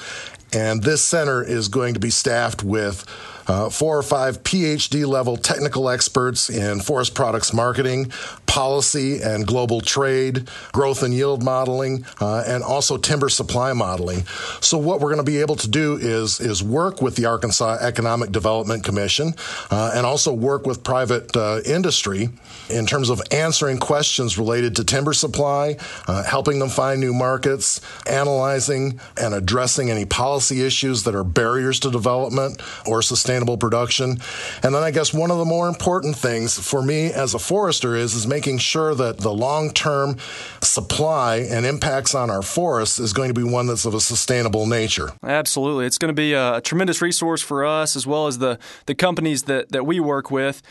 and 0.53 0.84
this 0.84 1.03
center 1.03 1.43
is 1.43 1.67
going 1.67 1.96
to 1.96 2.00
be 2.00 2.12
staffed 2.12 2.63
with 2.63 3.05
uh, 3.48 3.70
four 3.70 3.98
or 3.98 4.03
five 4.03 4.43
PhD 4.43 5.05
level 5.05 5.36
technical 5.36 5.89
experts 5.89 6.50
in 6.50 6.79
forest 6.79 7.15
products 7.15 7.53
marketing, 7.53 8.12
policy 8.54 9.20
and 9.20 9.48
global 9.48 9.82
trade, 9.82 10.48
growth 10.74 11.02
and 11.02 11.12
yield 11.12 11.42
modeling, 11.42 12.06
uh, 12.22 12.44
and 12.46 12.64
also 12.64 12.98
timber 12.98 13.28
supply 13.28 13.74
modeling. 13.74 14.24
So 14.62 14.78
what 14.78 15.00
we're 15.00 15.10
going 15.10 15.26
to 15.26 15.32
be 15.32 15.42
able 15.42 15.56
to 15.56 15.68
do 15.68 15.98
is 15.98 16.40
is 16.40 16.62
work 16.62 17.02
with 17.02 17.16
the 17.16 17.26
Arkansas 17.26 17.78
Economic 17.82 18.32
Development 18.32 18.84
Commission 18.84 19.34
uh, 19.72 19.94
and 19.96 20.06
also 20.06 20.32
work 20.32 20.68
with 20.68 20.84
private 20.84 21.36
uh, 21.36 21.62
industry 21.66 22.30
in 22.70 22.86
terms 22.86 23.10
of 23.10 23.20
answering 23.32 23.80
questions 23.80 24.38
related 24.38 24.76
to 24.76 24.84
timber 24.84 25.14
supply, 25.14 25.76
uh, 26.08 26.22
helping 26.22 26.60
them 26.60 26.70
find 26.70 27.02
new 27.02 27.14
markets, 27.14 27.82
analyzing 28.06 29.00
and 29.18 29.34
addressing 29.34 29.90
any 29.90 30.06
policy 30.06 30.64
issues 30.64 31.06
that 31.06 31.16
are 31.16 31.24
barriers 31.24 31.80
to 31.80 31.90
development 31.90 32.62
or 32.86 33.02
sustainable 33.02 33.58
production. 33.58 34.20
And 34.62 34.76
then 34.76 34.84
I 34.84 34.92
guess 34.92 35.12
one 35.12 35.32
of 35.32 35.40
the 35.40 35.46
more 35.46 35.68
important 35.68 36.16
things 36.16 36.60
for 36.60 36.84
me 36.84 37.12
as 37.12 37.34
a 37.34 37.40
forester 37.40 37.96
is 37.96 38.14
is 38.14 38.28
making 38.28 38.43
sure 38.58 38.96
that 38.96 39.20
the 39.20 39.34
long-term 39.34 40.18
supply 40.62 41.38
and 41.38 41.66
impacts 41.66 42.14
on 42.16 42.30
our 42.30 42.42
forests 42.42 43.00
is 43.00 43.14
going 43.14 43.30
to 43.30 43.34
be 43.34 43.44
one 43.44 43.68
that's 43.68 43.86
of 43.86 43.94
a 43.94 44.02
sustainable 44.02 44.66
nature. 44.66 45.12
Absolutely. 45.24 45.86
It's 45.86 45.98
going 45.98 46.10
to 46.10 46.22
be 46.22 46.34
a 46.34 46.62
tremendous 46.62 47.02
resource 47.02 47.42
for 47.42 47.66
us 47.66 47.96
as 47.96 48.06
well 48.06 48.28
as 48.28 48.40
the 48.40 48.60
the 48.86 48.96
companies 48.96 49.44
that 49.44 49.72
that 49.72 49.86
we 49.86 50.00
work 50.00 50.32
with 50.32 50.62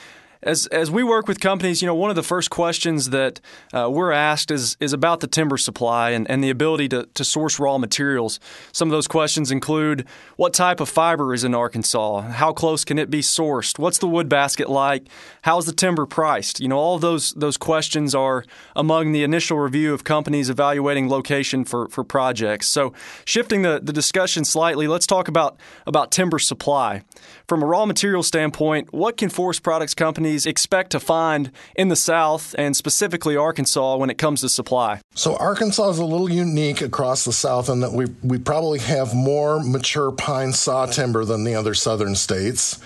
as 0.42 0.66
as 0.66 0.90
we 0.90 1.04
work 1.04 1.28
with 1.28 1.40
companies, 1.40 1.82
you 1.82 1.86
know, 1.86 1.94
one 1.94 2.10
of 2.10 2.16
the 2.16 2.22
first 2.22 2.50
questions 2.50 3.10
that 3.10 3.40
uh, 3.72 3.88
we're 3.90 4.10
asked 4.10 4.50
is 4.50 4.76
is 4.80 4.92
about 4.92 5.20
the 5.20 5.26
timber 5.26 5.56
supply 5.56 6.10
and, 6.10 6.28
and 6.30 6.42
the 6.42 6.50
ability 6.50 6.88
to, 6.88 7.06
to 7.14 7.24
source 7.24 7.58
raw 7.58 7.78
materials. 7.78 8.40
Some 8.72 8.88
of 8.88 8.92
those 8.92 9.06
questions 9.06 9.50
include 9.50 10.04
what 10.36 10.52
type 10.52 10.80
of 10.80 10.88
fiber 10.88 11.32
is 11.32 11.44
in 11.44 11.54
Arkansas, 11.54 12.22
how 12.22 12.52
close 12.52 12.84
can 12.84 12.98
it 12.98 13.10
be 13.10 13.20
sourced, 13.20 13.78
what's 13.78 13.98
the 13.98 14.08
wood 14.08 14.28
basket 14.28 14.68
like, 14.68 15.06
how's 15.42 15.66
the 15.66 15.72
timber 15.72 16.06
priced. 16.06 16.58
You 16.60 16.68
know, 16.68 16.78
all 16.78 16.98
those 16.98 17.32
those 17.34 17.56
questions 17.56 18.14
are 18.14 18.44
among 18.74 19.12
the 19.12 19.22
initial 19.22 19.58
review 19.58 19.94
of 19.94 20.02
companies 20.02 20.50
evaluating 20.50 21.08
location 21.08 21.64
for, 21.64 21.88
for 21.88 22.02
projects. 22.02 22.66
So 22.66 22.92
shifting 23.24 23.62
the, 23.62 23.80
the 23.82 23.92
discussion 23.92 24.44
slightly, 24.44 24.88
let's 24.88 25.06
talk 25.06 25.28
about 25.28 25.56
about 25.86 26.10
timber 26.10 26.40
supply. 26.40 27.02
From 27.46 27.62
a 27.62 27.66
raw 27.66 27.86
material 27.86 28.22
standpoint, 28.22 28.92
what 28.92 29.16
can 29.16 29.28
forest 29.28 29.62
products 29.62 29.94
companies 29.94 30.31
companies 30.32 30.46
expect 30.46 30.90
to 30.92 30.98
find 31.00 31.50
in 31.76 31.88
the 31.88 31.96
South 31.96 32.54
and 32.56 32.74
specifically 32.74 33.36
Arkansas 33.36 33.96
when 33.96 34.08
it 34.08 34.16
comes 34.16 34.40
to 34.40 34.48
supply? 34.48 35.00
So, 35.14 35.36
Arkansas 35.36 35.90
is 35.90 35.98
a 35.98 36.04
little 36.06 36.30
unique 36.30 36.80
across 36.80 37.26
the 37.26 37.32
South 37.32 37.68
in 37.68 37.80
that 37.80 37.92
we, 37.92 38.06
we 38.22 38.38
probably 38.38 38.78
have 38.78 39.14
more 39.14 39.62
mature 39.62 40.10
pine 40.10 40.52
saw 40.52 40.86
timber 40.86 41.26
than 41.26 41.44
the 41.44 41.54
other 41.54 41.74
southern 41.74 42.14
states. 42.14 42.80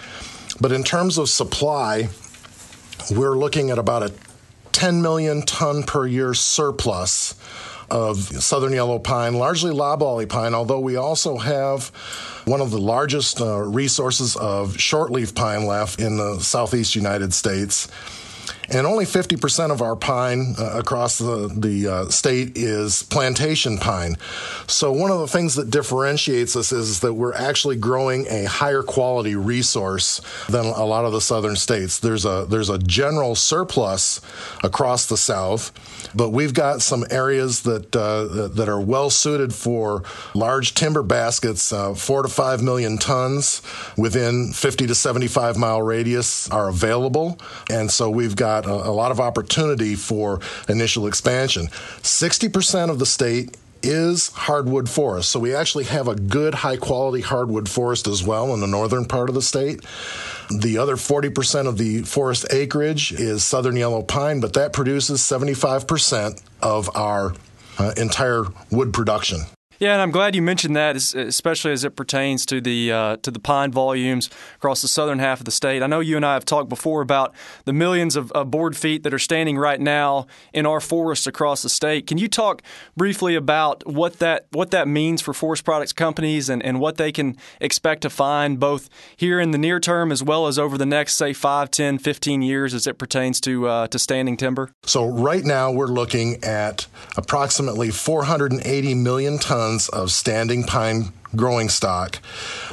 But 0.61 0.73
in 0.73 0.83
terms 0.83 1.19
of 1.19 1.29
supply, 1.29 2.09
we're 3.13 3.39
looking 3.39 3.71
at 3.71 3.79
about 3.79 4.03
a 4.03 4.13
10 4.73 5.01
million 5.01 5.43
ton 5.43 5.85
per 5.85 6.05
year 6.05 6.35
surplus 6.35 7.35
of 7.91 8.19
southern 8.19 8.73
yellow 8.73 8.99
pine, 8.99 9.35
largely 9.35 9.71
loblolly 9.73 10.27
pine, 10.27 10.55
although 10.55 10.81
we 10.81 10.97
also 10.97 11.37
have 11.37 11.89
one 12.45 12.61
of 12.61 12.71
the 12.71 12.79
largest 12.79 13.41
uh, 13.41 13.59
resources 13.59 14.37
of 14.37 14.77
shortleaf 14.77 15.35
pine 15.35 15.67
left 15.67 16.01
in 16.01 16.17
the 16.17 16.39
southeast 16.41 16.95
United 16.95 17.33
States. 17.33 17.89
And 18.69 18.87
only 18.87 19.05
50% 19.05 19.71
of 19.71 19.81
our 19.81 19.95
pine 19.95 20.55
uh, 20.59 20.79
across 20.79 21.19
the, 21.19 21.49
the 21.55 21.89
uh, 21.89 22.09
state 22.09 22.57
is 22.57 23.05
plantation 23.05 23.79
pine. 23.79 24.17
So, 24.67 24.91
one 24.91 25.11
of 25.11 25.21
the 25.21 25.29
things 25.29 25.55
that 25.55 25.71
differentiates 25.71 26.57
us 26.57 26.73
is 26.73 27.01
that 27.01 27.15
we're 27.15 27.35
actually 27.35 27.77
growing 27.77 28.27
a 28.29 28.45
higher 28.45 28.83
quality 28.83 29.37
resource 29.37 30.21
than 30.49 30.67
a 30.67 30.85
lot 30.85 31.05
of 31.05 31.13
the 31.13 31.21
southern 31.21 31.57
states. 31.57 32.01
There's 32.01 32.25
a, 32.25 32.47
there's 32.49 32.71
a 32.71 32.79
general 32.79 33.35
surplus 33.35 34.21
across 34.65 35.07
the 35.07 35.17
south, 35.17 35.73
but 36.15 36.31
we've 36.31 36.55
got 36.55 36.83
some 36.83 37.05
areas 37.11 37.63
that, 37.63 37.95
uh, 37.95 38.49
that 38.49 38.69
are 38.69 38.81
well 38.81 39.11
suited 39.11 39.55
for 39.55 40.03
large 40.35 40.75
timber 40.75 41.03
baskets, 41.03 41.73
uh, 41.73 41.95
four 41.95 42.23
to 42.23 42.29
five 42.29 42.63
million 42.63 42.99
tons 42.99 43.63
within 43.97 44.53
50 44.53 44.89
to 44.89 44.95
75 44.95 45.57
mile 45.57 45.83
radius 45.83 46.51
are 46.51 46.69
available. 46.69 47.39
And 47.71 47.91
so, 47.91 48.11
we've 48.11 48.35
got 48.35 48.56
got 48.63 48.67
a, 48.71 48.89
a 48.89 48.93
lot 48.93 49.11
of 49.11 49.21
opportunity 49.21 49.95
for 49.95 50.41
initial 50.69 51.07
expansion. 51.07 51.67
60% 51.67 52.91
of 52.91 52.99
the 52.99 53.07
state 53.07 53.57
is 53.83 54.29
hardwood 54.31 54.89
forest. 54.89 55.31
So 55.31 55.39
we 55.39 55.55
actually 55.55 55.85
have 55.85 56.09
a 56.09 56.15
good 56.15 56.55
high 56.55 56.77
quality 56.77 57.21
hardwood 57.21 57.69
forest 57.69 58.07
as 58.07 58.25
well 58.25 58.53
in 58.55 58.61
the 58.61 58.67
northern 58.67 59.05
part 59.05 59.29
of 59.29 59.35
the 59.35 59.43
state. 59.43 59.85
The 60.51 60.79
other 60.79 60.97
40% 60.97 61.67
of 61.67 61.79
the 61.79 62.03
forest 62.03 62.47
acreage 62.51 63.13
is 63.13 63.45
southern 63.45 63.77
yellow 63.77 64.03
pine, 64.03 64.41
but 64.41 64.55
that 64.55 64.73
produces 64.73 65.21
75% 65.21 66.43
of 66.63 66.95
our 66.97 67.35
uh, 67.79 67.93
entire 67.97 68.45
wood 68.71 68.93
production. 68.93 69.41
Yeah, 69.79 69.93
and 69.93 70.01
I'm 70.01 70.11
glad 70.11 70.35
you 70.35 70.41
mentioned 70.41 70.75
that, 70.77 70.97
especially 70.97 71.73
as 71.73 71.85
it 71.85 71.97
pertains 71.97 72.47
to 72.47 72.63
the 72.63 72.93
uh, 72.93 73.17
to 73.19 73.31
the 73.31 73.39
pine 73.39 73.73
volumes 73.73 74.31
across 74.57 74.81
the 74.81 74.89
southern 74.89 75.19
half 75.19 75.41
of 75.41 75.45
the 75.45 75.51
state. 75.51 75.83
I 75.83 75.87
know 75.87 76.01
you 76.01 76.17
and 76.17 76.25
I 76.25 76.33
have 76.33 76.47
talked 76.47 76.71
before 76.71 77.03
about 77.03 77.35
the 77.67 77.75
millions 77.75 78.17
of, 78.17 78.33
of 78.33 78.51
board 78.51 78.75
feet 78.77 79.03
that 79.03 79.13
are 79.13 79.19
standing 79.19 79.59
right 79.59 79.81
now 79.81 80.27
in 80.55 80.65
our 80.65 80.81
forests 80.81 81.27
across 81.27 81.63
the 81.63 81.69
state. 81.69 82.07
Can 82.07 82.17
you 82.17 82.27
talk 82.27 82.63
briefly 82.97 83.35
about 83.35 83.87
what 83.87 84.19
that 84.21 84.47
what 84.53 84.71
that 84.71 84.89
means 84.89 85.21
for 85.21 85.35
forest 85.35 85.65
products 85.65 85.93
companies 85.93 86.49
and, 86.49 86.63
and 86.63 86.81
what 86.81 86.97
they 86.97 87.13
can 87.13 87.37
expect 87.61 88.01
to 88.03 88.11
find 88.11 88.59
both 88.59 88.89
here 89.17 89.39
in 89.39 89.51
the 89.51 89.59
near 89.59 89.79
term 89.79 90.11
as 90.11 90.23
well 90.23 90.47
as 90.47 90.59
over 90.59 90.79
the 90.79 90.87
next 90.87 91.17
say 91.17 91.35
5, 91.35 91.71
10, 91.71 91.99
15 91.99 92.41
years 92.41 92.73
as 92.73 92.87
it 92.87 92.97
pertains 92.97 93.41
to 93.43 93.69
uh, 93.69 93.87
to 93.89 93.99
standing 93.99 94.39
timber? 94.39 94.71
So 94.85 95.07
right 95.07 95.45
now 95.45 95.71
we're 95.71 95.87
looking 95.87 96.43
at 96.43 96.87
approximately 97.19 97.91
480 97.91 98.95
million 98.95 99.39
tons 99.39 99.66
tons 99.67 99.89
of 99.89 100.11
standing 100.11 100.63
pine 100.63 101.13
growing 101.35 101.69
stock. 101.69 102.21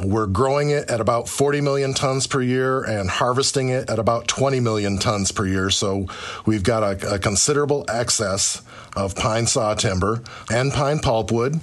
We're 0.01 0.27
growing 0.27 0.69
it 0.69 0.89
at 0.89 1.01
about 1.01 1.27
40 1.27 1.59
million 1.59 1.93
tons 1.93 2.27
per 2.27 2.41
year 2.41 2.83
and 2.83 3.09
harvesting 3.09 3.69
it 3.69 3.89
at 3.89 3.97
about 3.97 4.27
20 4.27 4.59
million 4.59 4.99
tons 4.99 5.31
per 5.31 5.45
year. 5.45 5.69
So 5.71 6.07
we've 6.45 6.63
got 6.63 6.83
a, 6.83 7.15
a 7.15 7.19
considerable 7.19 7.83
excess 7.89 8.61
of 8.95 9.15
pine 9.15 9.47
saw 9.47 9.73
timber 9.73 10.21
and 10.51 10.71
pine 10.71 10.99
pulpwood 10.99 11.61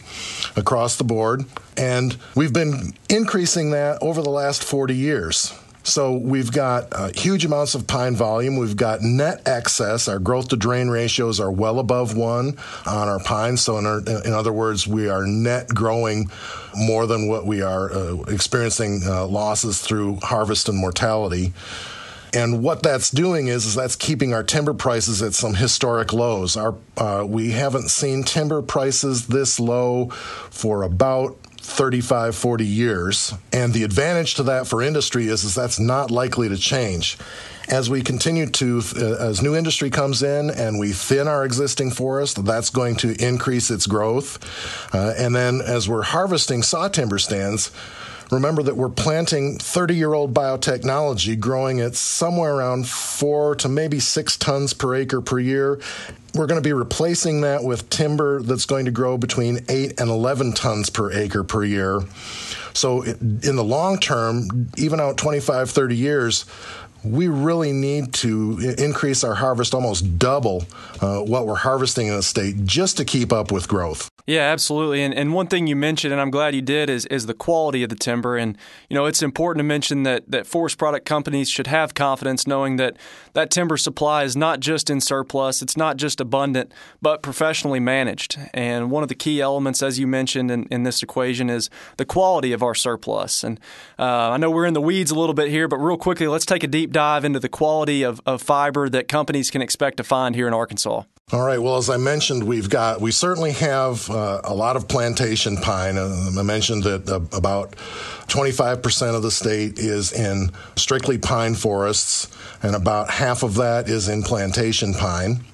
across 0.59 0.97
the 0.97 1.05
board. 1.05 1.45
And 1.77 2.17
we've 2.35 2.53
been 2.53 2.95
increasing 3.09 3.71
that 3.71 4.03
over 4.03 4.21
the 4.23 4.31
last 4.31 4.65
40 4.65 4.97
years. 4.97 5.55
So 5.91 6.13
we've 6.13 6.53
got 6.53 6.87
uh, 6.93 7.11
huge 7.15 7.45
amounts 7.45 7.75
of 7.75 7.87
pine 7.87 8.15
volume. 8.15 8.57
We've 8.57 8.77
got 8.77 9.03
net 9.03 9.43
excess. 9.47 10.07
Our 10.07 10.21
growth 10.21 10.49
to 10.51 10.57
drain 10.57 10.89
ratios 10.89 11.41
are 11.41 11.51
well 11.51 11.81
above 11.81 12.17
one 12.17 12.57
on 12.87 13.09
our 13.09 13.19
pine. 13.19 13.57
So 13.57 13.77
in, 13.79 13.87
our, 13.87 13.99
in 13.99 14.33
other 14.33 14.53
words, 14.53 14.87
we 14.87 15.09
are 15.09 15.27
net 15.27 15.69
growing 15.69 16.31
more 16.77 17.07
than 17.07 17.27
what 17.27 17.45
we 17.45 17.61
are 17.61 17.93
uh, 17.93 18.21
experiencing 18.29 19.01
uh, 19.05 19.27
losses 19.27 19.81
through 19.81 20.21
harvest 20.23 20.69
and 20.69 20.79
mortality. 20.79 21.53
And 22.33 22.63
what 22.63 22.85
that's 22.85 23.11
doing 23.11 23.49
is, 23.49 23.67
is 23.67 23.75
that's 23.75 23.97
keeping 23.97 24.33
our 24.33 24.45
timber 24.45 24.73
prices 24.73 25.21
at 25.23 25.35
some 25.35 25.55
historic 25.55 26.13
lows. 26.13 26.57
Our 26.57 26.77
uh, 26.97 27.25
we 27.27 27.51
haven't 27.51 27.89
seen 27.89 28.23
timber 28.23 28.63
prices 28.63 29.27
this 29.27 29.59
low 29.59 30.11
for 30.51 30.85
about 30.85 31.37
35, 31.63 32.35
40 32.35 32.67
years. 32.67 33.35
And 33.53 33.73
the 33.73 33.85
advantage 33.85 34.35
to 34.35 34.43
that 34.45 34.67
for 34.67 34.83
industry 34.83 35.27
is, 35.27 35.45
is 35.45 35.55
that's 35.55 35.79
not 35.79 36.11
likely 36.11 36.49
to 36.49 36.57
change. 36.57 37.19
As 37.69 37.89
we 37.89 38.03
continue 38.03 38.47
to, 38.47 38.83
uh, 38.97 39.17
as 39.21 39.43
new 39.43 39.55
industry 39.55 39.91
comes 39.91 40.23
in 40.23 40.51
and 40.51 40.79
we 40.79 40.93
thin 40.93 41.29
our 41.29 41.45
existing 41.45 41.93
forest, 41.93 42.45
that's 42.45 42.71
going 42.71 42.97
to 42.97 43.15
increase 43.25 43.71
its 43.71 43.87
growth. 43.87 44.39
Uh, 44.93 45.15
and 45.17 45.35
then 45.37 45.61
as 45.61 45.89
we're 45.89 46.03
harvesting 46.03 46.63
saw 46.63 46.89
timber 46.89 47.19
stands, 47.19 47.71
Remember 48.31 48.63
that 48.63 48.77
we're 48.77 48.89
planting 48.89 49.59
30 49.59 49.95
year 49.95 50.15
old 50.15 50.33
biotechnology, 50.33 51.39
growing 51.39 51.81
at 51.81 51.97
somewhere 51.97 52.55
around 52.55 52.89
four 52.89 53.57
to 53.57 53.69
maybe 53.69 53.99
six 53.99 54.37
tons 54.37 54.73
per 54.73 54.95
acre 54.95 55.21
per 55.21 55.41
year. 55.41 55.81
We're 56.35 56.47
going 56.47 56.63
to 56.63 56.67
be 56.67 56.73
replacing 56.73 57.41
that 57.41 57.65
with 57.65 57.91
timber 57.91 58.41
that's 58.43 58.67
going 58.67 58.85
to 58.85 58.93
grow 58.93 59.19
between 59.19 59.65
8 59.69 60.01
and 60.01 60.09
11 60.09 60.53
tons 60.53 60.89
per 60.89 61.11
acre 61.11 61.43
per 61.43 61.65
year. 61.65 62.03
So, 62.73 63.03
in 63.03 63.57
the 63.57 63.65
long 63.65 63.99
term, 63.99 64.71
even 64.77 65.01
out 65.01 65.17
25, 65.17 65.71
30 65.71 65.97
years, 65.97 66.47
we 67.03 67.29
really 67.29 67.73
need 67.73 68.13
to 68.13 68.75
increase 68.79 69.25
our 69.25 69.35
harvest 69.35 69.75
almost 69.75 70.19
double 70.19 70.65
uh, 71.01 71.19
what 71.19 71.47
we're 71.47 71.57
harvesting 71.57 72.09
in 72.09 72.15
the 72.15 72.23
state 72.23 72.65
just 72.65 72.99
to 72.99 73.05
keep 73.05 73.33
up 73.33 73.51
with 73.51 73.67
growth. 73.67 74.10
Yeah, 74.27 74.43
absolutely. 74.43 75.03
And, 75.03 75.15
and 75.15 75.33
one 75.33 75.47
thing 75.47 75.67
you 75.67 75.77
mentioned, 75.77 76.13
and 76.13 76.21
I'm 76.21 76.31
glad 76.31 76.55
you 76.55 76.63
did, 76.63 76.89
is, 76.91 77.07
is 77.07 77.27
the 77.27 77.35
quality 77.35 77.83
of 77.83 77.89
the 77.89 77.97
timber. 77.97 78.37
And, 78.37 78.57
you 78.89 78.95
know, 78.95 79.07
it's 79.07 79.23
important 79.23 79.61
to 79.61 79.65
mention 79.65 80.03
that, 80.05 80.31
that 80.31 80.47
forest 80.47 80.79
product 80.79 81.07
companies 81.07 81.49
should 81.49 81.67
have 81.67 81.95
confidence 81.95 82.47
knowing 82.47 82.77
that 82.77 82.97
that 83.33 83.51
timber 83.51 83.77
supply 83.77 84.25
is 84.25 84.37
not 84.37 84.61
just 84.61 84.91
in 84.91 85.01
surplus, 85.01 85.63
it's 85.63 85.77
not 85.77 85.97
just 85.97 86.21
abundant, 86.21 86.73
but 87.01 87.23
professionally 87.23 87.81
managed. 87.81 88.39
And 88.53 88.91
one 88.91 89.03
of 89.03 89.09
the 89.09 89.15
key 89.15 89.41
elements, 89.41 89.83
as 89.83 89.99
you 89.99 90.07
mentioned 90.07 90.51
in, 90.51 90.65
in 90.65 90.83
this 90.83 91.03
equation, 91.03 91.49
is 91.51 91.71
the 91.97 92.05
quality 92.05 92.53
of 92.53 92.63
our 92.63 92.75
surplus. 92.75 93.43
And 93.43 93.59
uh, 93.99 94.31
I 94.31 94.37
know 94.37 94.51
we're 94.51 94.67
in 94.67 94.75
the 94.75 94.81
weeds 94.81 95.11
a 95.11 95.19
little 95.19 95.35
bit 95.35 95.49
here, 95.49 95.69
but 95.69 95.79
real 95.79 95.97
quickly, 95.97 96.27
let's 96.27 96.47
take 96.47 96.63
a 96.63 96.69
deep 96.69 96.93
dive 96.93 97.25
into 97.25 97.41
the 97.41 97.49
quality 97.49 98.03
of, 98.03 98.21
of 98.27 98.43
fiber 98.43 98.89
that 98.89 99.09
companies 99.09 99.51
can 99.51 99.63
expect 99.63 99.97
to 99.97 100.05
find 100.05 100.35
here 100.35 100.47
in 100.47 100.55
Arkansas. 100.55 101.03
All 101.33 101.47
right. 101.47 101.63
Well, 101.63 101.77
as 101.77 101.89
I 101.89 101.97
mentioned, 101.97 102.43
we've 102.43 102.69
got 102.69 103.01
we 103.01 103.13
certainly 103.13 103.53
have 103.53 104.10
uh, 104.11 104.41
a 104.45 104.55
lot 104.55 104.77
of 104.77 104.89
plantation 104.89 105.57
pine. 105.57 105.97
Uh, 105.97 106.31
I 106.39 106.43
mentioned 106.43 106.85
that 106.85 107.09
uh, 107.09 107.37
about 107.37 107.77
25% 108.29 109.15
of 109.15 109.23
the 109.23 109.31
state 109.31 109.79
is 109.79 110.13
in 110.13 110.51
strictly 110.77 111.19
pine 111.19 111.55
forests, 111.55 112.29
and 112.63 112.75
about 112.75 113.11
half 113.11 113.43
of 113.43 113.57
that 113.57 113.89
is 113.89 114.09
in 114.09 114.23
plantation 114.23 114.95
pine. 114.95 115.45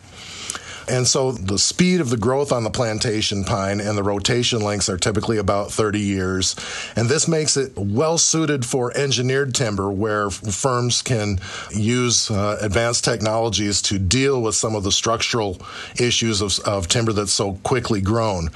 And 0.88 1.06
so 1.06 1.32
the 1.32 1.58
speed 1.58 2.00
of 2.00 2.10
the 2.10 2.16
growth 2.16 2.52
on 2.52 2.64
the 2.64 2.70
plantation 2.70 3.44
pine 3.44 3.80
and 3.80 3.98
the 3.98 4.02
rotation 4.02 4.60
lengths 4.60 4.88
are 4.88 4.96
typically 4.96 5.38
about 5.38 5.72
30 5.72 5.98
years. 5.98 6.54
And 6.94 7.08
this 7.08 7.26
makes 7.26 7.56
it 7.56 7.76
well 7.76 8.18
suited 8.18 8.64
for 8.64 8.96
engineered 8.96 9.54
timber 9.54 9.90
where 9.90 10.30
firms 10.30 11.02
can 11.02 11.40
use 11.72 12.30
uh, 12.30 12.58
advanced 12.60 13.04
technologies 13.04 13.82
to 13.82 13.98
deal 13.98 14.40
with 14.40 14.54
some 14.54 14.74
of 14.74 14.84
the 14.84 14.92
structural 14.92 15.58
issues 15.98 16.40
of, 16.40 16.58
of 16.60 16.88
timber 16.88 17.12
that's 17.12 17.32
so 17.32 17.54
quickly 17.62 18.00
grown. 18.00 18.50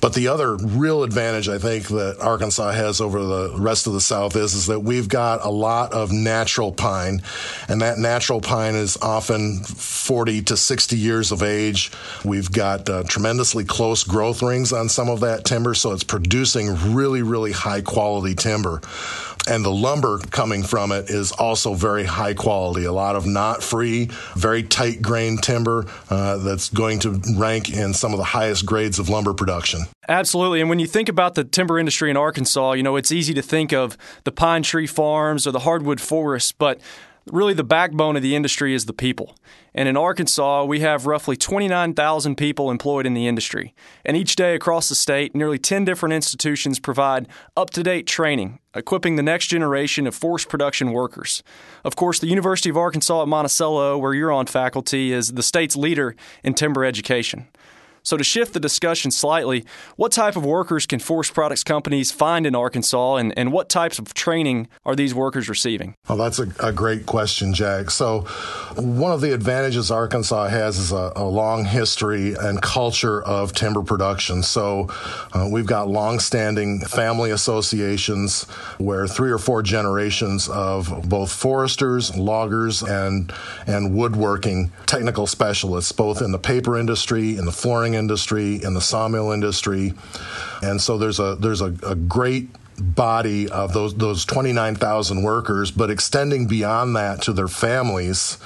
But 0.00 0.14
the 0.14 0.28
other 0.28 0.56
real 0.56 1.02
advantage 1.02 1.48
I 1.48 1.58
think 1.58 1.88
that 1.88 2.16
Arkansas 2.20 2.72
has 2.72 3.00
over 3.00 3.22
the 3.22 3.54
rest 3.56 3.86
of 3.86 3.92
the 3.92 4.00
South 4.00 4.34
is, 4.36 4.54
is 4.54 4.66
that 4.66 4.80
we've 4.80 5.08
got 5.08 5.44
a 5.44 5.50
lot 5.50 5.92
of 5.92 6.10
natural 6.10 6.72
pine, 6.72 7.22
and 7.68 7.82
that 7.82 7.98
natural 7.98 8.40
pine 8.40 8.74
is 8.74 8.96
often 9.02 9.62
40 9.62 10.42
to 10.42 10.56
60 10.56 10.96
years 10.96 11.32
of 11.32 11.42
age. 11.42 11.69
We've 12.24 12.50
got 12.50 12.88
uh, 12.88 13.02
tremendously 13.04 13.64
close 13.64 14.04
growth 14.04 14.42
rings 14.42 14.72
on 14.72 14.88
some 14.88 15.08
of 15.08 15.20
that 15.20 15.44
timber, 15.44 15.74
so 15.74 15.92
it's 15.92 16.04
producing 16.04 16.94
really, 16.94 17.22
really 17.22 17.52
high 17.52 17.80
quality 17.80 18.34
timber 18.34 18.80
and 19.48 19.64
the 19.64 19.70
lumber 19.70 20.18
coming 20.18 20.62
from 20.62 20.92
it 20.92 21.10
is 21.10 21.32
also 21.32 21.74
very 21.74 22.04
high 22.04 22.34
quality. 22.34 22.84
A 22.84 22.92
lot 22.92 23.16
of 23.16 23.26
knot 23.26 23.62
free, 23.62 24.08
very 24.34 24.62
tight 24.62 25.00
grain 25.02 25.38
timber 25.38 25.86
uh, 26.10 26.38
that's 26.38 26.68
going 26.70 27.00
to 27.00 27.20
rank 27.36 27.70
in 27.70 27.94
some 27.94 28.12
of 28.12 28.18
the 28.18 28.24
highest 28.24 28.66
grades 28.66 28.98
of 28.98 29.08
lumber 29.08 29.34
production. 29.34 29.80
Absolutely. 30.08 30.60
And 30.60 30.68
when 30.68 30.78
you 30.78 30.86
think 30.86 31.08
about 31.08 31.34
the 31.34 31.44
timber 31.44 31.78
industry 31.78 32.10
in 32.10 32.16
Arkansas, 32.16 32.72
you 32.72 32.82
know, 32.82 32.96
it's 32.96 33.12
easy 33.12 33.34
to 33.34 33.42
think 33.42 33.72
of 33.72 33.96
the 34.24 34.32
pine 34.32 34.62
tree 34.62 34.86
farms 34.86 35.46
or 35.46 35.52
the 35.52 35.60
hardwood 35.60 36.00
forests, 36.00 36.52
but 36.52 36.80
really 37.26 37.54
the 37.54 37.64
backbone 37.64 38.16
of 38.16 38.22
the 38.22 38.34
industry 38.34 38.74
is 38.74 38.86
the 38.86 38.92
people. 38.92 39.36
And 39.74 39.88
in 39.88 39.96
Arkansas, 39.96 40.64
we 40.64 40.80
have 40.80 41.06
roughly 41.06 41.36
29,000 41.36 42.36
people 42.36 42.70
employed 42.70 43.06
in 43.06 43.14
the 43.14 43.28
industry. 43.28 43.74
And 44.04 44.16
each 44.16 44.34
day 44.34 44.54
across 44.54 44.88
the 44.88 44.94
state, 44.94 45.34
nearly 45.34 45.58
10 45.58 45.84
different 45.84 46.12
institutions 46.12 46.80
provide 46.80 47.28
up 47.56 47.70
to 47.70 47.82
date 47.82 48.06
training, 48.06 48.58
equipping 48.74 49.16
the 49.16 49.22
next 49.22 49.46
generation 49.46 50.06
of 50.06 50.14
forest 50.14 50.48
production 50.48 50.92
workers. 50.92 51.42
Of 51.84 51.94
course, 51.94 52.18
the 52.18 52.26
University 52.26 52.68
of 52.68 52.76
Arkansas 52.76 53.22
at 53.22 53.28
Monticello, 53.28 53.96
where 53.98 54.14
you're 54.14 54.32
on 54.32 54.46
faculty, 54.46 55.12
is 55.12 55.32
the 55.32 55.42
state's 55.42 55.76
leader 55.76 56.16
in 56.42 56.54
timber 56.54 56.84
education. 56.84 57.46
So, 58.02 58.16
to 58.16 58.24
shift 58.24 58.52
the 58.52 58.60
discussion 58.60 59.10
slightly, 59.10 59.64
what 59.96 60.12
type 60.12 60.36
of 60.36 60.44
workers 60.44 60.86
can 60.86 60.98
forest 60.98 61.34
products 61.34 61.62
companies 61.62 62.10
find 62.10 62.46
in 62.46 62.54
Arkansas, 62.54 63.16
and, 63.16 63.36
and 63.36 63.52
what 63.52 63.68
types 63.68 63.98
of 63.98 64.14
training 64.14 64.68
are 64.84 64.96
these 64.96 65.14
workers 65.14 65.48
receiving? 65.48 65.94
Well, 66.08 66.18
that's 66.18 66.38
a, 66.38 66.48
a 66.60 66.72
great 66.72 67.06
question, 67.06 67.54
Jack. 67.54 67.90
So, 67.90 68.20
one 68.76 69.12
of 69.12 69.20
the 69.20 69.32
advantages 69.32 69.90
Arkansas 69.90 70.48
has 70.48 70.78
is 70.78 70.92
a, 70.92 71.12
a 71.16 71.24
long 71.24 71.64
history 71.64 72.34
and 72.34 72.60
culture 72.62 73.22
of 73.22 73.52
timber 73.52 73.82
production. 73.82 74.42
So, 74.42 74.88
uh, 75.32 75.48
we've 75.50 75.66
got 75.66 75.88
long-standing 75.88 76.80
family 76.80 77.30
associations 77.30 78.44
where 78.78 79.06
three 79.06 79.30
or 79.30 79.38
four 79.38 79.62
generations 79.62 80.48
of 80.48 81.08
both 81.08 81.32
foresters, 81.32 82.16
loggers, 82.16 82.82
and 82.82 83.32
and 83.66 83.94
woodworking 83.94 84.72
technical 84.86 85.26
specialists, 85.26 85.92
both 85.92 86.22
in 86.22 86.32
the 86.32 86.38
paper 86.38 86.78
industry, 86.78 87.36
in 87.36 87.44
the 87.44 87.52
flooring 87.52 87.89
industry, 87.94 88.62
in 88.62 88.74
the 88.74 88.80
sawmill 88.80 89.32
industry, 89.32 89.94
and 90.62 90.80
so 90.80 90.98
there's 90.98 91.20
a 91.20 91.36
there's 91.36 91.60
a, 91.60 91.74
a 91.86 91.94
great 91.94 92.48
body 92.80 93.48
of 93.48 93.72
those 93.72 93.94
those 93.94 94.24
29,000 94.24 95.22
workers, 95.22 95.70
but 95.70 95.90
extending 95.90 96.46
beyond 96.46 96.96
that 96.96 97.22
to 97.22 97.32
their 97.32 97.48
families 97.48 98.38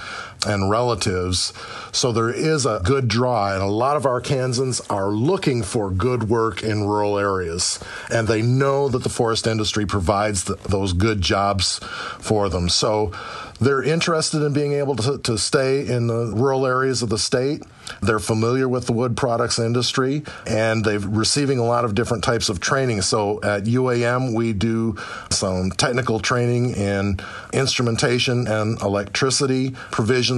and 0.47 0.71
relatives. 0.71 1.53
So 1.93 2.13
there 2.13 2.31
is 2.31 2.67
a 2.67 2.81
good 2.85 3.09
draw, 3.09 3.53
and 3.53 3.63
a 3.63 3.67
lot 3.67 3.97
of 3.97 4.05
Arkansans 4.05 4.81
are 4.91 5.11
looking 5.11 5.63
for 5.63 5.91
good 5.91 6.29
work 6.29 6.63
in 6.63 6.87
rural 6.87 7.19
areas, 7.19 7.79
and 8.11 8.29
they 8.29 8.43
know 8.43 8.89
that 8.89 9.03
the 9.03 9.09
forest 9.09 9.47
industry 9.47 9.87
provides 9.87 10.45
those 10.45 10.93
good 10.93 11.21
jobs 11.21 11.81
for 12.21 12.49
them. 12.49 12.69
So 12.69 13.13
they're 13.61 13.83
interested 13.83 14.43
in 14.43 14.53
being 14.53 14.73
able 14.73 14.97
to, 14.97 15.19
to 15.19 15.39
stay 15.39 15.87
in 15.87 16.07
the 16.07 16.33
rural 16.35 16.67
areas 16.67 17.03
of 17.03 17.09
the 17.09 17.19
state. 17.19 17.63
They're 18.01 18.19
familiar 18.19 18.69
with 18.69 18.87
the 18.87 18.93
wood 18.93 19.17
products 19.17 19.59
industry 19.59 20.25
and 20.47 20.85
they're 20.85 20.99
receiving 20.99 21.59
a 21.59 21.65
lot 21.65 21.85
of 21.85 21.95
different 21.95 22.25
types 22.25 22.49
of 22.49 22.61
training. 22.61 23.03
So 23.03 23.41
at 23.43 23.65
UAM, 23.65 24.35
we 24.35 24.53
do 24.53 24.97
some 25.31 25.71
technical 25.71 26.19
training 26.19 26.71
in 26.75 27.21
instrumentation 27.53 28.47
and 28.49 28.81
electricity, 28.81 29.75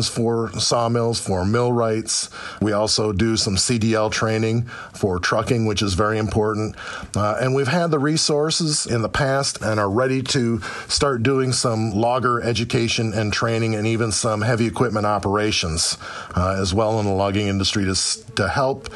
for 0.05 0.51
sawmills, 0.53 1.19
for 1.19 1.45
millwrights. 1.45 2.31
We 2.61 2.73
also 2.73 3.13
do 3.13 3.37
some 3.37 3.57
CDL 3.57 4.11
training 4.11 4.63
for 4.93 5.19
trucking, 5.19 5.67
which 5.67 5.83
is 5.83 5.95
very 5.95 6.19
important. 6.19 6.77
Uh, 7.17 7.39
and 7.41 7.55
we've 7.55 7.69
had 7.69 7.91
the 7.91 7.99
resources 7.99 8.87
in 8.87 9.03
the 9.03 9.09
past 9.09 9.63
and 9.63 9.81
are 9.81 9.91
ready 9.91 10.23
to 10.25 10.61
start 10.89 11.23
doing 11.23 11.53
some 11.53 11.93
logger 11.93 12.43
education 12.43 13.13
and 13.15 13.33
training 13.33 13.75
and 13.75 13.87
even 13.87 14.13
some 14.13 14.43
heavy 14.43 14.67
equipment 14.67 15.07
operations 15.07 15.97
uh, 16.37 16.57
as 16.61 16.75
well 16.75 17.01
in 17.01 17.07
the 17.07 17.13
logging 17.13 17.47
industry 17.47 17.85
to, 17.85 17.95
to 18.35 18.49
help 18.49 18.89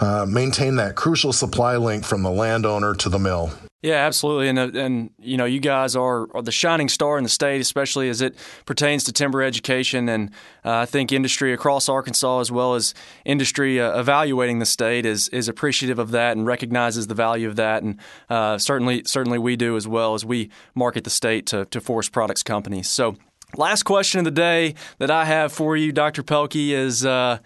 uh, 0.00 0.26
maintain 0.28 0.76
that 0.76 0.96
crucial 0.96 1.32
supply 1.32 1.76
link 1.76 2.04
from 2.04 2.22
the 2.22 2.30
landowner 2.30 2.94
to 2.94 3.08
the 3.08 3.18
mill. 3.18 3.52
Yeah, 3.80 4.06
absolutely, 4.06 4.48
and 4.48 4.58
uh, 4.58 4.70
and 4.74 5.10
you 5.20 5.36
know 5.36 5.44
you 5.44 5.60
guys 5.60 5.94
are, 5.94 6.26
are, 6.34 6.42
the 6.42 6.50
shining 6.50 6.88
star 6.88 7.16
in 7.16 7.22
the 7.22 7.30
state, 7.30 7.60
especially 7.60 8.08
as 8.08 8.20
it 8.20 8.34
pertains 8.66 9.04
to 9.04 9.12
timber 9.12 9.40
education, 9.40 10.08
and 10.08 10.30
uh, 10.64 10.78
I 10.78 10.86
think 10.86 11.12
industry 11.12 11.52
across 11.52 11.88
Arkansas 11.88 12.40
as 12.40 12.50
well 12.50 12.74
as 12.74 12.92
industry 13.24 13.80
uh, 13.80 13.96
evaluating 14.00 14.58
the 14.58 14.66
state 14.66 15.06
is 15.06 15.28
is 15.28 15.46
appreciative 15.46 16.00
of 16.00 16.10
that 16.10 16.36
and 16.36 16.44
recognizes 16.44 17.06
the 17.06 17.14
value 17.14 17.46
of 17.46 17.54
that, 17.54 17.84
and 17.84 18.00
uh, 18.28 18.58
certainly 18.58 19.04
certainly 19.06 19.38
we 19.38 19.54
do 19.54 19.76
as 19.76 19.86
well 19.86 20.14
as 20.14 20.24
we 20.24 20.50
market 20.74 21.04
the 21.04 21.10
state 21.10 21.46
to 21.46 21.64
to 21.66 21.80
forest 21.80 22.10
products 22.10 22.42
companies. 22.42 22.88
So 22.88 23.16
Last 23.56 23.84
question 23.84 24.18
of 24.18 24.26
the 24.26 24.30
day 24.30 24.74
that 24.98 25.10
I 25.10 25.24
have 25.24 25.52
for 25.52 25.74
you, 25.74 25.90
Dr. 25.90 26.22
Pelkki, 26.22 26.70
is 26.72 27.06
uh, 27.06 27.38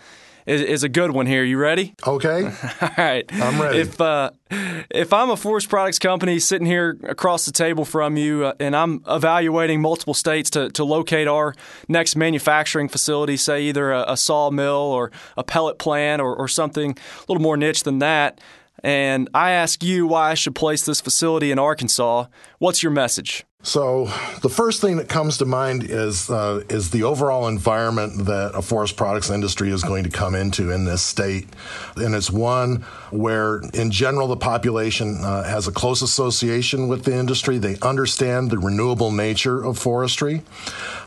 is, 0.47 0.61
is, 0.61 0.85
a 0.85 0.89
good 0.89 1.11
one 1.13 1.27
here. 1.27 1.45
You 1.45 1.59
ready? 1.59 1.95
Okay. 2.07 2.45
All 2.81 2.91
right. 2.99 3.25
I'm 3.33 3.61
ready. 3.61 3.79
If 3.79 4.01
uh, 4.01 4.31
if 4.91 5.13
I'm 5.13 5.31
a 5.31 5.37
forest 5.37 5.69
products 5.69 5.99
company 5.99 6.39
sitting 6.39 6.67
here 6.67 6.99
across 7.05 7.45
the 7.45 7.53
table 7.53 7.85
from 7.85 8.17
you, 8.17 8.45
uh, 8.47 8.55
and 8.61 8.77
I'm 8.77 9.03
evaluating 9.09 9.81
multiple 9.81 10.15
states 10.15 10.51
to, 10.51 10.71
to 10.71 10.85
locate 10.85 11.29
our 11.29 11.55
next 11.89 12.17
manufacturing 12.17 12.89
facility, 12.89 13.37
say 13.37 13.63
either 13.63 13.93
a, 13.93 14.13
a 14.13 14.17
sawmill 14.17 14.73
or 14.73 15.11
a 15.37 15.45
pellet 15.45 15.79
plant 15.79 16.21
or, 16.21 16.35
or 16.35 16.49
something 16.49 16.91
a 16.93 17.25
little 17.29 17.43
more 17.43 17.57
niche 17.57 17.83
than 17.85 17.99
that, 18.01 18.41
and 18.83 19.29
I 19.33 19.53
ask 19.53 19.83
you 19.83 20.07
why 20.07 20.31
I 20.31 20.35
should 20.35 20.55
place 20.55 20.85
this 20.85 21.01
facility 21.01 21.51
in 21.51 21.59
Arkansas, 21.59 22.27
what's 22.59 22.83
your 22.83 22.93
message? 22.93 23.45
So 23.65 24.07
the 24.41 24.49
first 24.49 24.81
thing 24.81 24.97
that 24.97 25.09
comes 25.09 25.39
to 25.39 25.45
mind 25.45 25.85
is 25.85 26.29
uh, 26.29 26.65
is 26.69 26.91
the 26.91 27.05
overall 27.05 27.47
environment 27.47 28.27
that 28.27 28.53
a 28.57 28.63
forest 28.63 28.97
products 28.97 29.31
industry 29.31 29.71
is 29.71 29.85
going 29.85 30.03
to 30.03 30.11
come 30.11 30.35
into 30.35 30.73
in 30.73 30.85
this 30.85 31.01
state, 31.01 31.47
and 31.95 32.13
it's 32.15 32.29
one 32.29 32.85
where, 33.13 33.61
in 33.73 33.93
general, 33.93 34.27
the 34.27 34.37
population 34.37 35.19
uh, 35.23 35.45
has 35.45 35.69
a 35.69 35.73
close 35.73 36.03
association 36.03 36.89
with 36.89 37.05
the 37.05 37.15
industry. 37.15 37.59
They 37.59 37.77
understand 37.83 38.51
the 38.51 38.59
renewable 38.59 39.13
nature 39.13 39.63
of 39.63 39.79
forestry. 39.79 40.43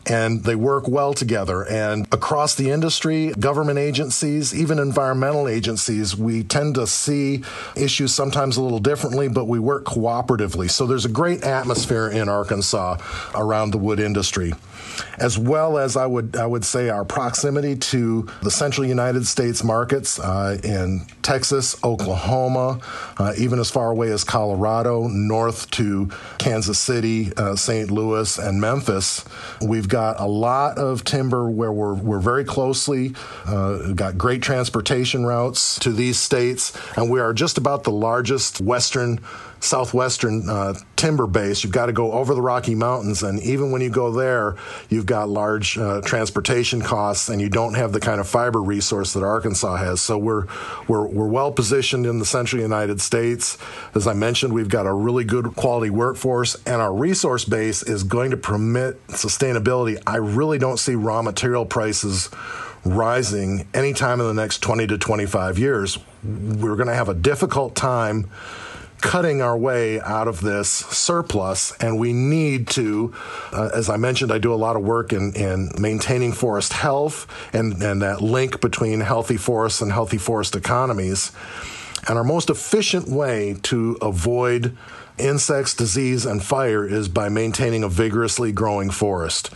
and 0.08 0.44
they 0.44 0.56
work 0.56 0.88
well 0.88 1.14
together. 1.14 1.64
And 1.68 2.06
across 2.12 2.56
the 2.56 2.70
industry, 2.70 3.32
government 3.40 3.80
agencies, 3.80 4.54
even 4.54 4.78
environmental 4.80 5.48
agencies, 5.48 6.16
we 6.16 6.44
tend 6.44 6.76
to 6.76 6.86
see 6.88 7.44
issues 7.76 8.14
sometimes 8.14 8.58
a 8.58 8.62
little 8.62 8.80
differently, 8.80 9.28
but 9.28 9.46
we 9.46 9.60
work 9.60 9.86
cooperatively. 9.86 10.70
So 10.70 10.86
there's 10.86 11.06
a 11.06 11.10
great 11.10 11.44
atmosphere 11.44 12.08
in 12.08 12.30
Arkansas 12.46 12.98
around 13.34 13.72
the 13.72 13.78
wood 13.80 14.00
industry 14.00 14.54
as 15.18 15.38
well 15.38 15.78
as 15.78 15.96
I 15.98 16.06
would 16.06 16.36
I 16.36 16.46
would 16.46 16.66
say 16.66 16.90
our 16.90 17.06
proximity 17.06 17.76
to 17.76 18.28
the 18.42 18.52
central 18.52 18.86
United 18.86 19.26
States 19.26 19.64
markets 19.64 20.20
uh, 20.20 20.58
in 20.64 21.06
Texas, 21.22 21.82
Oklahoma, 21.84 22.80
uh, 23.18 23.34
even 23.38 23.60
as 23.60 23.72
far 23.72 23.90
away 23.90 24.12
as 24.12 24.24
Colorado, 24.24 25.08
north 25.08 25.70
to 25.72 26.10
Kansas 26.38 26.80
City, 26.80 27.32
uh, 27.36 27.56
St. 27.56 27.90
Louis, 27.92 28.38
and 28.38 28.62
Memphis. 28.62 29.26
We've 29.62 29.88
got 29.88 30.20
a 30.20 30.26
lot 30.26 30.78
of 30.78 31.04
timber 31.04 31.50
where 31.50 31.72
we're 31.72 31.94
we're 31.94 32.20
very 32.20 32.46
closely 32.46 33.14
uh, 33.46 33.94
got 33.94 34.18
great 34.18 34.42
transportation 34.42 35.26
routes 35.26 35.80
to 35.80 35.92
these 35.92 36.20
states, 36.20 36.74
and 36.96 37.10
we 37.10 37.20
are 37.20 37.34
just 37.34 37.58
about 37.58 37.84
the 37.84 37.92
largest 37.92 38.62
western 38.62 39.20
southwestern 39.60 40.50
uh, 40.50 40.74
timber 40.96 41.28
base. 41.28 41.64
You've 41.64 41.74
got 41.74 41.88
to 41.88 41.94
go 41.94 42.12
over 42.12 42.34
the 42.34 42.42
Rocky 42.42 42.76
Mountains, 42.76 43.24
and 43.24 43.40
even 43.42 43.72
when 43.72 43.82
you 43.82 43.90
go 43.90 44.12
there, 44.12 44.56
you've 44.90 45.06
got 45.06 45.30
large 45.30 45.78
uh, 45.78 46.02
transportation 46.02 46.82
costs, 46.82 47.30
and 47.30 47.42
you 47.42 47.50
don't 47.50 47.74
have 47.74 47.94
the 47.94 48.00
kind 48.00 48.20
of 48.20 48.28
fiber 48.28 48.62
resource 48.62 49.14
that 49.14 49.24
Arkansas 49.24 49.76
has. 49.78 50.02
So 50.02 50.18
we're 50.18 50.48
we're 50.88 51.08
we're 51.08 51.28
well 51.28 51.52
positioned 51.52 52.06
in 52.06 52.20
the 52.20 52.26
central 52.26 52.62
United 52.62 53.02
States. 53.02 53.58
As 53.94 54.08
I 54.08 54.14
mentioned, 54.14 54.54
we've 54.54 54.70
got 54.70 54.86
a 54.86 54.94
really 54.94 55.24
good 55.24 55.56
quality 55.56 55.90
workforce, 55.90 56.56
and 56.66 56.82
our 56.82 56.94
resource 56.94 57.46
base 57.46 57.84
is 57.84 58.04
going 58.04 58.32
to 58.32 58.38
permit 58.38 59.06
sustainability. 59.08 60.02
I 60.06 60.18
really 60.18 60.58
don't 60.58 60.78
see 60.78 60.96
raw 60.96 61.22
material 61.22 61.66
prices 61.66 62.30
rising 62.86 63.68
anytime 63.74 64.22
in 64.22 64.28
the 64.28 64.34
next 64.34 64.60
20 64.60 64.88
to 64.88 64.98
25 64.98 65.58
years. 65.58 65.98
We're 66.24 66.76
going 66.76 66.88
to 66.88 66.94
have 66.94 67.10
a 67.10 67.16
difficult 67.16 67.76
time 67.76 68.30
cutting 69.06 69.40
our 69.40 69.56
way 69.56 70.02
out 70.02 70.28
of 70.28 70.42
this 70.42 70.68
surplus, 70.68 71.72
and 71.78 72.00
we 72.00 72.12
need 72.12 72.68
to, 72.68 73.14
uh, 73.54 73.70
as 73.72 73.88
I 73.88 73.98
mentioned, 73.98 74.32
I 74.32 74.40
do 74.40 74.52
a 74.52 74.56
lot 74.56 74.76
of 74.76 74.82
work 74.82 75.14
in, 75.14 75.32
in 75.36 75.70
maintaining 75.80 76.34
forest 76.34 76.74
health 76.74 77.28
and, 77.54 77.84
and 77.84 78.02
that 78.02 78.22
link 78.22 78.62
between 78.62 79.02
healthy 79.02 79.38
forests 79.38 79.80
and 79.80 79.92
healthy 79.92 80.18
forest 80.18 80.56
economies. 80.56 81.32
And 82.08 82.18
our 82.18 82.24
most 82.24 82.50
efficient 82.50 83.08
way 83.08 83.58
to 83.64 83.96
avoid 84.02 84.76
insects, 85.20 85.76
disease, 85.76 86.26
and 86.26 86.44
fire 86.44 86.84
is 86.84 87.08
by 87.08 87.30
maintaining 87.30 87.84
a 87.84 87.90
vigorously 87.90 88.52
growing 88.52 88.90
forest. 88.90 89.52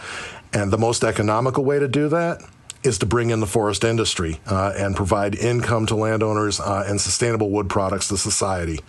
And 0.53 0.71
the 0.71 0.77
most 0.77 1.03
economical 1.03 1.65
way 1.65 1.79
to 1.79 1.88
do 1.88 2.07
that 2.09 2.43
is 2.83 2.97
to 2.99 3.05
bring 3.05 3.29
in 3.29 3.39
the 3.39 3.47
forest 3.47 3.83
industry 3.83 4.39
uh, 4.47 4.73
and 4.75 4.95
provide 4.95 5.35
income 5.35 5.85
to 5.85 5.95
landowners 5.95 6.59
uh, 6.59 6.85
and 6.87 6.99
sustainable 6.99 7.49
wood 7.49 7.69
products 7.69 8.07
to 8.07 8.17
society. 8.17 8.79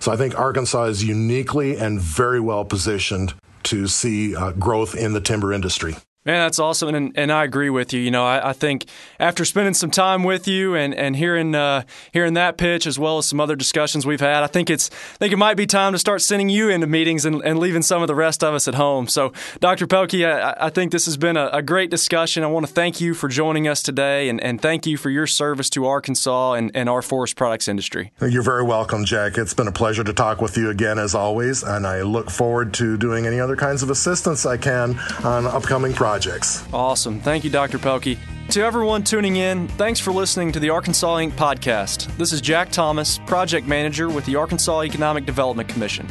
So 0.00 0.12
I 0.12 0.16
think 0.16 0.38
Arkansas 0.38 0.84
is 0.84 1.04
uniquely 1.04 1.76
and 1.76 2.00
very 2.00 2.40
well 2.40 2.64
positioned 2.64 3.34
to 3.64 3.86
see 3.86 4.34
uh, 4.36 4.52
growth 4.52 4.94
in 4.94 5.12
the 5.12 5.20
timber 5.20 5.52
industry. 5.52 5.96
Man, 6.24 6.36
that's 6.36 6.60
awesome, 6.60 6.94
and 6.94 7.12
and 7.18 7.32
I 7.32 7.42
agree 7.42 7.68
with 7.68 7.92
you. 7.92 8.00
You 8.00 8.12
know, 8.12 8.24
I, 8.24 8.50
I 8.50 8.52
think 8.52 8.84
after 9.18 9.44
spending 9.44 9.74
some 9.74 9.90
time 9.90 10.22
with 10.22 10.46
you 10.46 10.76
and 10.76 10.94
and 10.94 11.16
hearing 11.16 11.52
uh, 11.52 11.82
hearing 12.12 12.34
that 12.34 12.56
pitch 12.56 12.86
as 12.86 12.96
well 12.96 13.18
as 13.18 13.26
some 13.26 13.40
other 13.40 13.56
discussions 13.56 14.06
we've 14.06 14.20
had, 14.20 14.44
I 14.44 14.46
think 14.46 14.70
it's 14.70 14.88
I 15.14 15.16
think 15.16 15.32
it 15.32 15.36
might 15.36 15.56
be 15.56 15.66
time 15.66 15.94
to 15.94 15.98
start 15.98 16.22
sending 16.22 16.48
you 16.48 16.68
into 16.68 16.86
meetings 16.86 17.24
and, 17.24 17.42
and 17.42 17.58
leaving 17.58 17.82
some 17.82 18.02
of 18.02 18.06
the 18.06 18.14
rest 18.14 18.44
of 18.44 18.54
us 18.54 18.68
at 18.68 18.76
home. 18.76 19.08
So, 19.08 19.32
Dr. 19.58 19.88
Pelkki, 19.88 20.24
I, 20.24 20.66
I 20.66 20.70
think 20.70 20.92
this 20.92 21.06
has 21.06 21.16
been 21.16 21.36
a, 21.36 21.48
a, 21.52 21.60
great 21.60 21.90
discussion. 21.90 22.44
I 22.44 22.46
want 22.46 22.68
to 22.68 22.72
thank 22.72 23.00
you 23.00 23.14
for 23.14 23.26
joining 23.26 23.66
us 23.66 23.82
today, 23.82 24.28
and, 24.28 24.40
and 24.44 24.62
thank 24.62 24.86
you 24.86 24.96
for 24.96 25.10
your 25.10 25.26
service 25.26 25.68
to 25.70 25.86
Arkansas 25.86 26.52
and, 26.52 26.70
and 26.72 26.88
our 26.88 27.02
forest 27.02 27.34
products 27.34 27.66
industry. 27.66 28.12
You're 28.20 28.42
very 28.42 28.62
welcome, 28.62 29.04
Jack. 29.04 29.38
It's 29.38 29.54
been 29.54 29.66
a 29.66 29.72
pleasure 29.72 30.04
to 30.04 30.12
talk 30.12 30.40
with 30.40 30.56
you 30.56 30.70
again 30.70 31.00
as 31.00 31.16
always, 31.16 31.64
and 31.64 31.84
I 31.84 32.02
look 32.02 32.30
forward 32.30 32.74
to 32.74 32.96
doing 32.96 33.26
any 33.26 33.40
other 33.40 33.56
kinds 33.56 33.82
of 33.82 33.90
assistance 33.90 34.46
I 34.46 34.56
can 34.56 35.00
on 35.24 35.48
upcoming 35.48 35.92
projects 35.92 36.11
projects. 36.12 36.62
Awesome. 36.74 37.20
Thank 37.20 37.42
you, 37.42 37.48
Dr. 37.48 37.78
Pelkki. 37.78 38.18
To 38.50 38.62
everyone 38.62 39.02
tuning 39.02 39.36
in, 39.36 39.66
thanks 39.66 39.98
for 39.98 40.12
listening 40.12 40.52
to 40.52 40.60
the 40.60 40.68
Arkansas 40.68 41.16
Inc. 41.16 41.32
podcast. 41.32 42.14
This 42.18 42.34
is 42.34 42.42
Jack 42.42 42.70
Thomas, 42.70 43.16
Project 43.20 43.66
Manager 43.66 44.10
with 44.10 44.26
the 44.26 44.36
Arkansas 44.36 44.82
Economic 44.82 45.24
Development 45.24 45.66
Commission. 45.66 46.06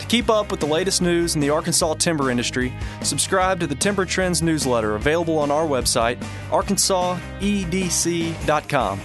To 0.00 0.06
keep 0.06 0.30
up 0.30 0.50
with 0.50 0.60
the 0.60 0.66
latest 0.66 1.02
news 1.02 1.34
in 1.34 1.42
the 1.42 1.50
Arkansas 1.50 1.92
timber 1.94 2.30
industry, 2.30 2.72
subscribe 3.02 3.60
to 3.60 3.66
the 3.66 3.74
Timber 3.74 4.06
Trends 4.06 4.40
newsletter 4.40 4.94
available 4.94 5.36
on 5.36 5.50
our 5.50 5.66
website, 5.66 6.16
arkansasedc.com. 6.48 8.98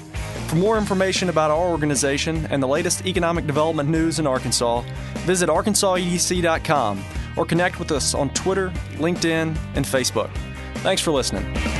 For 0.47 0.55
more 0.55 0.77
information 0.77 1.27
about 1.27 1.51
our 1.51 1.67
organization 1.67 2.45
and 2.45 2.63
the 2.63 2.67
latest 2.67 3.05
economic 3.05 3.45
development 3.45 3.89
news 3.89 4.19
in 4.19 4.25
Arkansas, 4.25 4.85
visit 5.25 5.49
arkansasedc.com 5.49 7.03
or 7.35 7.45
connect 7.45 7.79
with 7.79 7.91
us 7.91 8.13
on 8.13 8.29
Twitter, 8.33 8.69
LinkedIn, 8.97 9.57
and 9.75 9.85
Facebook. 9.85 10.29
Thanks 10.75 11.01
for 11.01 11.11
listening. 11.11 11.78